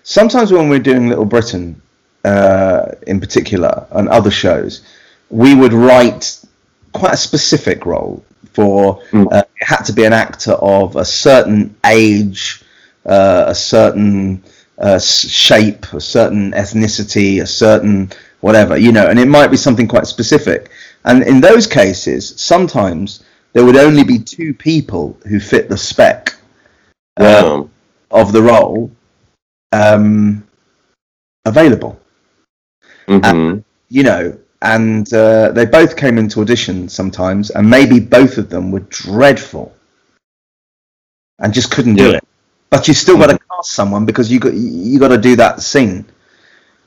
sometimes 0.04 0.52
when 0.52 0.68
we're 0.70 0.88
doing 0.92 1.08
Little 1.08 1.26
Britain, 1.26 1.82
uh, 2.26 2.92
in 3.08 3.20
particular, 3.20 3.88
and 3.92 4.10
other 4.10 4.30
shows, 4.30 4.82
we 5.30 5.56
would 5.56 5.74
write 5.74 6.40
quite 6.92 7.14
a 7.14 7.18
specific 7.30 7.86
role. 7.86 8.24
for 8.54 9.00
Mm. 9.12 9.28
uh, 9.32 9.44
it 9.62 9.66
had 9.74 9.84
to 9.84 9.94
be 9.94 10.04
an 10.04 10.14
actor 10.14 10.54
of 10.54 10.96
a 10.96 11.06
certain 11.06 11.76
age, 11.86 12.64
uh, 13.06 13.46
a 13.48 13.54
certain 13.54 14.42
uh, 14.80 15.00
shape, 15.00 15.86
a 15.94 16.02
certain 16.02 16.54
ethnicity, 16.54 17.40
a 17.42 17.46
certain 17.46 18.10
whatever, 18.42 18.76
you 18.76 18.92
know, 18.92 19.06
and 19.08 19.20
it 19.20 19.28
might 19.28 19.52
be 19.52 19.58
something 19.58 19.88
quite 19.88 20.08
specific. 20.08 20.72
And 21.08 21.24
in 21.24 21.40
those 21.42 21.66
cases, 21.68 22.34
sometimes 22.40 23.24
there 23.54 23.66
would 23.66 23.78
only 23.78 24.04
be 24.04 24.20
two 24.20 24.54
people 24.54 25.18
who 25.28 25.40
fit 25.40 25.70
the 25.70 25.78
spec 25.78 26.36
Yeah. 27.20 27.64
of 28.12 28.32
the 28.34 28.42
role 28.42 28.92
um, 29.72 30.46
available. 31.46 32.00
hmm 33.08 33.60
you 33.90 34.04
know, 34.04 34.38
and 34.62 35.14
uh, 35.14 35.50
they 35.54 35.66
both 35.66 35.96
came 35.96 36.18
into 36.18 36.42
audition 36.42 36.90
sometimes, 36.90 37.52
and 37.52 37.70
maybe 37.70 38.02
both 38.02 38.38
of 38.38 38.50
them 38.50 38.70
were 38.70 38.82
dreadful 38.82 39.74
and 41.40 41.54
just 41.54 41.72
couldn't 41.72 41.96
do 41.96 42.12
it. 42.12 42.24
But 42.70 42.88
you 42.90 42.94
still 42.94 43.18
got 43.18 43.28
to 43.28 43.40
cast 43.50 43.72
someone 43.72 44.06
because 44.06 44.30
you 44.30 44.40
got 44.42 44.54
you 44.54 45.00
got 45.00 45.08
to 45.10 45.18
do 45.18 45.38
that 45.38 45.62
scene. 45.62 46.06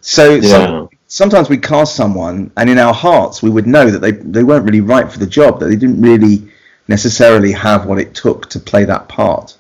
So 0.02 0.34
Yeah. 0.34 0.86
Sometimes 1.10 1.50
we 1.50 1.58
cast 1.58 1.94
someone, 1.96 2.50
and 2.56 2.70
in 2.70 2.78
our 2.78 2.94
hearts 2.94 3.42
we 3.42 3.50
would 3.50 3.66
know 3.66 3.90
that 3.90 3.98
they 3.98 4.12
they 4.12 4.44
weren't 4.44 4.64
really 4.64 4.80
right 4.80 5.12
for 5.12 5.18
the 5.18 5.26
job, 5.26 5.60
that 5.60 5.66
they 5.66 5.76
didn't 5.76 6.00
really 6.00 6.48
necessarily 6.88 7.52
have 7.52 7.84
what 7.86 7.98
it 7.98 8.14
took 8.14 8.48
to 8.50 8.58
play 8.58 8.84
that 8.86 9.08
part. 9.08 9.54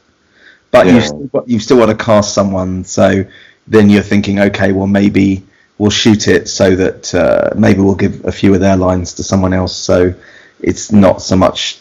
But 0.70 0.86
Yeah. 0.86 0.94
you've 0.94 1.04
still 1.04 1.26
got, 1.34 1.48
you've 1.48 1.62
still 1.62 1.76
got 1.78 1.86
to 1.86 2.04
cast 2.04 2.32
someone, 2.34 2.84
so 2.84 3.24
then 3.66 3.90
you're 3.90 4.08
thinking, 4.12 4.40
okay, 4.40 4.72
well 4.72 4.86
maybe 4.86 5.42
we'll 5.78 5.90
shoot 5.90 6.28
it 6.28 6.48
so 6.48 6.76
that 6.76 7.14
uh, 7.14 7.50
maybe 7.56 7.80
we'll 7.80 7.94
give 7.94 8.24
a 8.24 8.32
few 8.32 8.54
of 8.54 8.60
their 8.60 8.76
lines 8.76 9.12
to 9.14 9.22
someone 9.22 9.52
else, 9.52 9.76
so 9.76 10.14
it's 10.60 10.92
not 10.92 11.20
so 11.22 11.36
much 11.36 11.80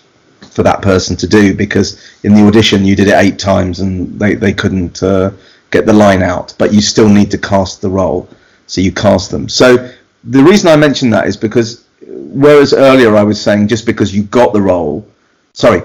for 0.52 0.64
that 0.64 0.82
person 0.82 1.16
to 1.18 1.28
do 1.28 1.54
because 1.54 2.02
in 2.24 2.34
the 2.34 2.42
audition 2.48 2.86
you 2.86 2.96
did 2.96 3.08
it 3.08 3.16
eight 3.16 3.38
times 3.38 3.82
and 3.82 4.18
they, 4.20 4.36
they 4.36 4.54
couldn't 4.54 5.04
uh, 5.04 5.30
get 5.70 5.86
the 5.86 5.94
line 5.94 6.24
out, 6.24 6.54
but 6.58 6.74
you 6.74 6.82
still 6.82 7.10
need 7.10 7.30
to 7.32 7.38
cast 7.38 7.82
the 7.82 7.90
role, 7.90 8.28
so 8.70 8.82
you 8.82 8.92
cast 8.92 9.32
them. 9.32 9.50
So 9.50 9.92
the 10.24 10.44
reason 10.44 10.70
I 10.70 10.76
mention 10.76 11.10
that 11.10 11.28
is 11.28 11.36
because 11.36 11.86
whereas 12.08 12.72
earlier 12.72 13.16
I 13.16 13.24
was 13.24 13.42
saying 13.42 13.68
just 13.68 13.86
because 13.86 14.16
you 14.16 14.24
got 14.24 14.54
the 14.54 14.62
role, 14.62 15.06
sorry, 15.54 15.82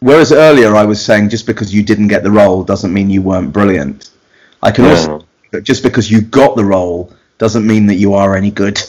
whereas 0.00 0.32
earlier 0.32 0.74
I 0.74 0.84
was 0.84 1.02
saying 1.02 1.28
just 1.28 1.46
because 1.46 1.72
you 1.72 1.84
didn't 1.84 2.08
get 2.08 2.24
the 2.24 2.30
role 2.30 2.64
doesn't 2.64 2.92
mean 2.92 3.08
you 3.08 3.22
weren't 3.22 3.52
brilliant. 3.52 4.10
I 4.62 4.72
can 4.72 4.86
also 4.86 5.24
that 5.52 5.62
just 5.62 5.84
because 5.84 6.10
you 6.10 6.20
got 6.20 6.56
the 6.56 6.64
role 6.64 7.12
doesn't 7.38 7.64
mean 7.64 7.86
that 7.86 7.94
you 7.94 8.14
are 8.14 8.34
any 8.34 8.50
good. 8.50 8.82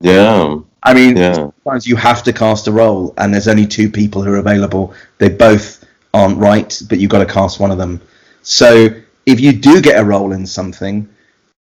Yeah. 0.00 0.58
I 0.84 0.94
mean, 0.94 1.16
Yeah. 1.16 1.34
sometimes 1.34 1.86
you 1.86 1.96
have 1.96 2.22
to 2.22 2.32
cast 2.32 2.68
a 2.68 2.72
role, 2.72 3.12
and 3.18 3.34
there's 3.34 3.48
only 3.48 3.66
two 3.66 3.90
people 3.90 4.22
who 4.22 4.32
are 4.32 4.38
available. 4.38 4.94
They 5.18 5.28
both 5.28 5.84
aren't 6.14 6.38
right, 6.38 6.80
but 6.88 6.98
you've 7.00 7.10
got 7.10 7.18
to 7.18 7.26
cast 7.26 7.60
one 7.60 7.70
of 7.70 7.78
them. 7.78 8.00
So 8.42 8.88
if 9.26 9.40
you 9.40 9.52
do 9.52 9.80
get 9.80 9.98
a 9.98 10.04
role 10.04 10.32
in 10.32 10.46
something, 10.46 11.08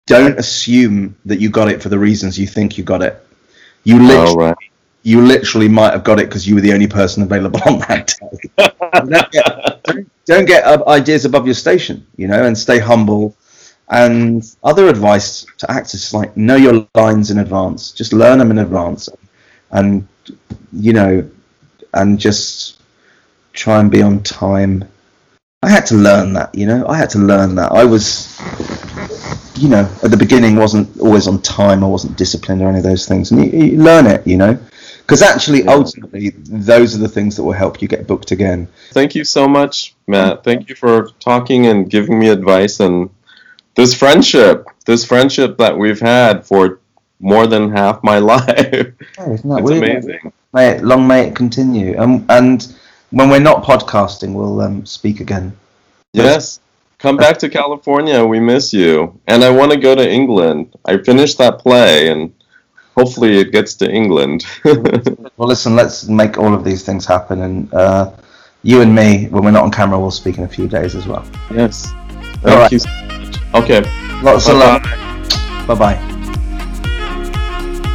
don't 0.08 0.40
assume 0.40 1.16
that 1.26 1.40
you 1.40 1.50
got 1.50 1.70
it 1.70 1.82
for 1.82 1.90
the 1.90 2.00
reasons 2.00 2.40
you 2.40 2.48
think 2.48 2.78
you 2.78 2.84
got 2.84 3.04
it. 3.04 3.24
You 3.84 3.98
oh, 3.98 4.04
literally, 4.04 4.30
All 4.30 4.38
right. 4.38 4.58
you 5.04 5.22
literally 5.22 5.68
might 5.70 5.94
have 5.94 6.04
got 6.04 6.20
it 6.20 6.28
because 6.28 6.48
you 6.48 6.56
were 6.56 6.62
the 6.62 6.74
only 6.74 6.88
person 6.88 7.22
available 7.22 7.60
on 7.68 7.80
that 7.80 8.18
day. 8.20 8.72
don't 8.92 9.32
get, 9.32 9.84
don't, 9.84 10.12
don't 10.26 10.46
get 10.46 10.66
ideas 10.88 11.26
above 11.26 11.46
your 11.46 11.56
station, 11.56 12.06
you 12.18 12.28
know, 12.28 12.44
and 12.44 12.58
stay 12.58 12.80
humble. 12.80 13.36
And 13.90 14.44
other 14.64 14.90
advice 14.90 15.46
to 15.60 15.72
actors 15.72 16.04
is 16.06 16.14
like 16.14 16.36
know 16.36 16.56
your 16.58 16.88
lines 16.96 17.32
in 17.32 17.38
advance. 17.38 17.92
Just 17.92 18.12
learn 18.12 18.40
them 18.40 18.52
in 18.52 18.58
advance, 18.58 19.08
and 19.72 20.06
you 20.74 20.92
know, 20.92 21.30
and 21.94 22.20
just 22.20 22.82
try 23.54 23.80
and 23.80 23.92
be 23.92 24.02
on 24.02 24.24
time. 24.24 24.84
I 25.64 25.70
had 25.70 25.86
to 25.88 25.96
learn 25.96 26.34
that, 26.34 26.54
you 26.54 26.68
know. 26.68 26.88
I 26.88 26.98
had 26.98 27.10
to 27.12 27.20
learn 27.20 27.56
that. 27.56 27.72
I 27.72 27.84
was, 27.84 28.40
you 29.58 29.70
know, 29.70 29.90
at 30.04 30.12
the 30.12 30.18
beginning 30.18 30.56
wasn't 30.56 31.00
always 31.00 31.28
on 31.28 31.42
time. 31.42 31.84
I 31.84 31.88
wasn't 31.88 32.18
disciplined 32.18 32.62
or 32.62 32.70
any 32.70 32.78
of 32.80 32.84
those 32.84 33.08
things, 33.08 33.32
and 33.32 33.44
you, 33.44 33.60
you 33.72 33.78
learn 33.82 34.06
it, 34.08 34.26
you 34.28 34.38
know. 34.38 34.58
Because 35.02 35.22
actually, 35.22 35.64
Yeah. 35.64 35.72
ultimately, 35.74 36.30
those 36.32 36.94
are 36.96 37.00
the 37.00 37.08
things 37.08 37.36
that 37.38 37.44
will 37.44 37.54
help 37.54 37.82
you 37.82 37.88
get 37.88 38.08
booked 38.08 38.32
again. 38.32 38.68
Thank 38.92 39.16
you 39.16 39.24
so 39.24 39.48
much, 39.48 39.96
Matt. 40.08 40.44
Thank 40.44 40.68
you 40.70 40.76
for 40.76 41.10
talking 41.20 41.68
and 41.68 41.90
giving 41.90 42.20
me 42.20 42.28
advice 42.30 42.80
and 42.82 43.10
this 43.76 43.94
friendship, 43.94 44.66
this 44.86 45.06
friendship 45.06 45.58
that 45.60 45.78
we've 45.78 46.00
had 46.00 46.46
for 46.46 46.80
more 47.20 47.48
than 47.48 47.72
half 47.72 48.04
my 48.04 48.20
life. 48.34 48.94
Oh, 49.18 49.34
It's 49.34 49.44
weird? 49.44 49.78
amazing. 49.84 50.34
May 50.54 50.70
it, 50.72 50.84
long 50.84 51.08
may 51.08 51.28
it 51.28 51.36
continue. 51.36 51.98
Um, 51.98 52.26
and 52.30 52.68
when 53.12 53.30
we're 53.30 53.40
not 53.40 53.64
podcasting, 53.64 54.34
we'll 54.34 54.60
um, 54.62 54.86
speak 54.86 55.20
again. 55.22 55.56
Yes. 56.14 56.60
Come 57.00 57.16
back 57.18 57.38
to 57.40 57.50
California. 57.50 58.26
We 58.26 58.40
miss 58.40 58.74
you. 58.74 59.20
And 59.28 59.44
I 59.44 59.50
want 59.52 59.72
to 59.72 59.78
go 59.78 59.94
to 59.94 60.08
England. 60.10 60.76
I 60.86 60.98
finished 60.98 61.38
that 61.38 61.60
play 61.60 62.10
and 62.10 62.34
hopefully 62.96 63.38
it 63.38 63.52
gets 63.52 63.76
to 63.76 63.90
England. 63.92 64.46
Well, 65.38 65.48
listen, 65.48 65.76
let's 65.76 66.08
make 66.08 66.40
all 66.40 66.56
of 66.56 66.64
these 66.64 66.84
things 66.84 67.06
happen. 67.06 67.42
And 67.44 67.72
uh, 67.72 68.12
you 68.64 68.82
and 68.82 68.96
me, 68.96 69.28
when 69.28 69.44
we're 69.44 69.52
not 69.52 69.64
on 69.66 69.70
camera, 69.72 70.00
we'll 70.00 70.10
speak 70.10 70.40
in 70.40 70.46
a 70.46 70.48
few 70.48 70.68
days 70.68 70.96
as 70.96 71.06
well. 71.06 71.24
yes. 71.54 71.92
Thank 72.42 72.46
All 72.48 72.58
right. 72.58 72.72
you 72.72 72.80
so 72.80 72.90
much. 72.90 73.38
Okay. 73.54 73.82
Lots 74.24 74.48
of 74.50 74.56
love. 74.58 74.82
Bye 75.68 75.76
bye. 75.76 75.96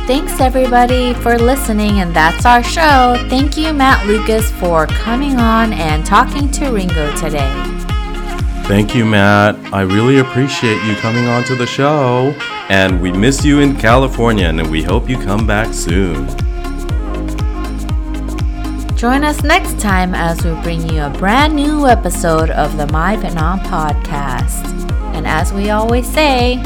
Thanks 0.07 0.39
everybody 0.41 1.15
for 1.15 1.37
listening, 1.37 1.99
and 1.99 2.15
that's 2.15 2.47
our 2.47 2.63
show. 2.63 3.17
Thank 3.29 3.57
you, 3.57 3.73
Matt 3.73 4.07
Lucas, 4.07 4.53
for 4.53 4.87
coming 4.87 5.41
on 5.41 5.73
and 5.73 6.07
talking 6.07 6.49
to 6.53 6.71
Ringo 6.71 7.17
today. 7.17 7.51
Thank 8.73 8.95
you, 8.95 9.05
Matt. 9.05 9.55
I 9.71 9.83
really 9.83 10.21
appreciate 10.21 10.83
you 10.85 10.95
coming 10.97 11.27
on 11.27 11.45
to 11.45 11.55
the 11.55 11.67
show. 11.67 12.35
And 12.71 13.03
we 13.03 13.13
miss 13.13 13.45
you 13.45 13.61
in 13.61 13.77
California, 13.77 14.47
and 14.47 14.71
we 14.71 14.83
hope 14.83 15.11
you 15.11 15.19
come 15.19 15.47
back 15.47 15.75
soon. 15.75 16.27
Join 18.97 19.25
us 19.25 19.43
next 19.43 19.79
time 19.79 20.15
as 20.15 20.43
we 20.43 20.55
bring 20.63 20.89
you 20.89 21.03
a 21.03 21.11
brand 21.11 21.55
new 21.55 21.87
episode 21.87 22.49
of 22.49 22.79
the 22.79 22.87
My 22.87 23.15
Vietnam 23.17 23.61
podcast. 23.61 24.65
And 25.15 25.27
as 25.27 25.53
we 25.53 25.69
always 25.69 26.07
say, 26.07 26.57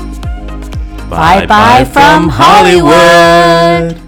Bye 1.11 1.45
bye 1.45 1.85
from 1.85 2.29
Hollywood. 2.29 4.06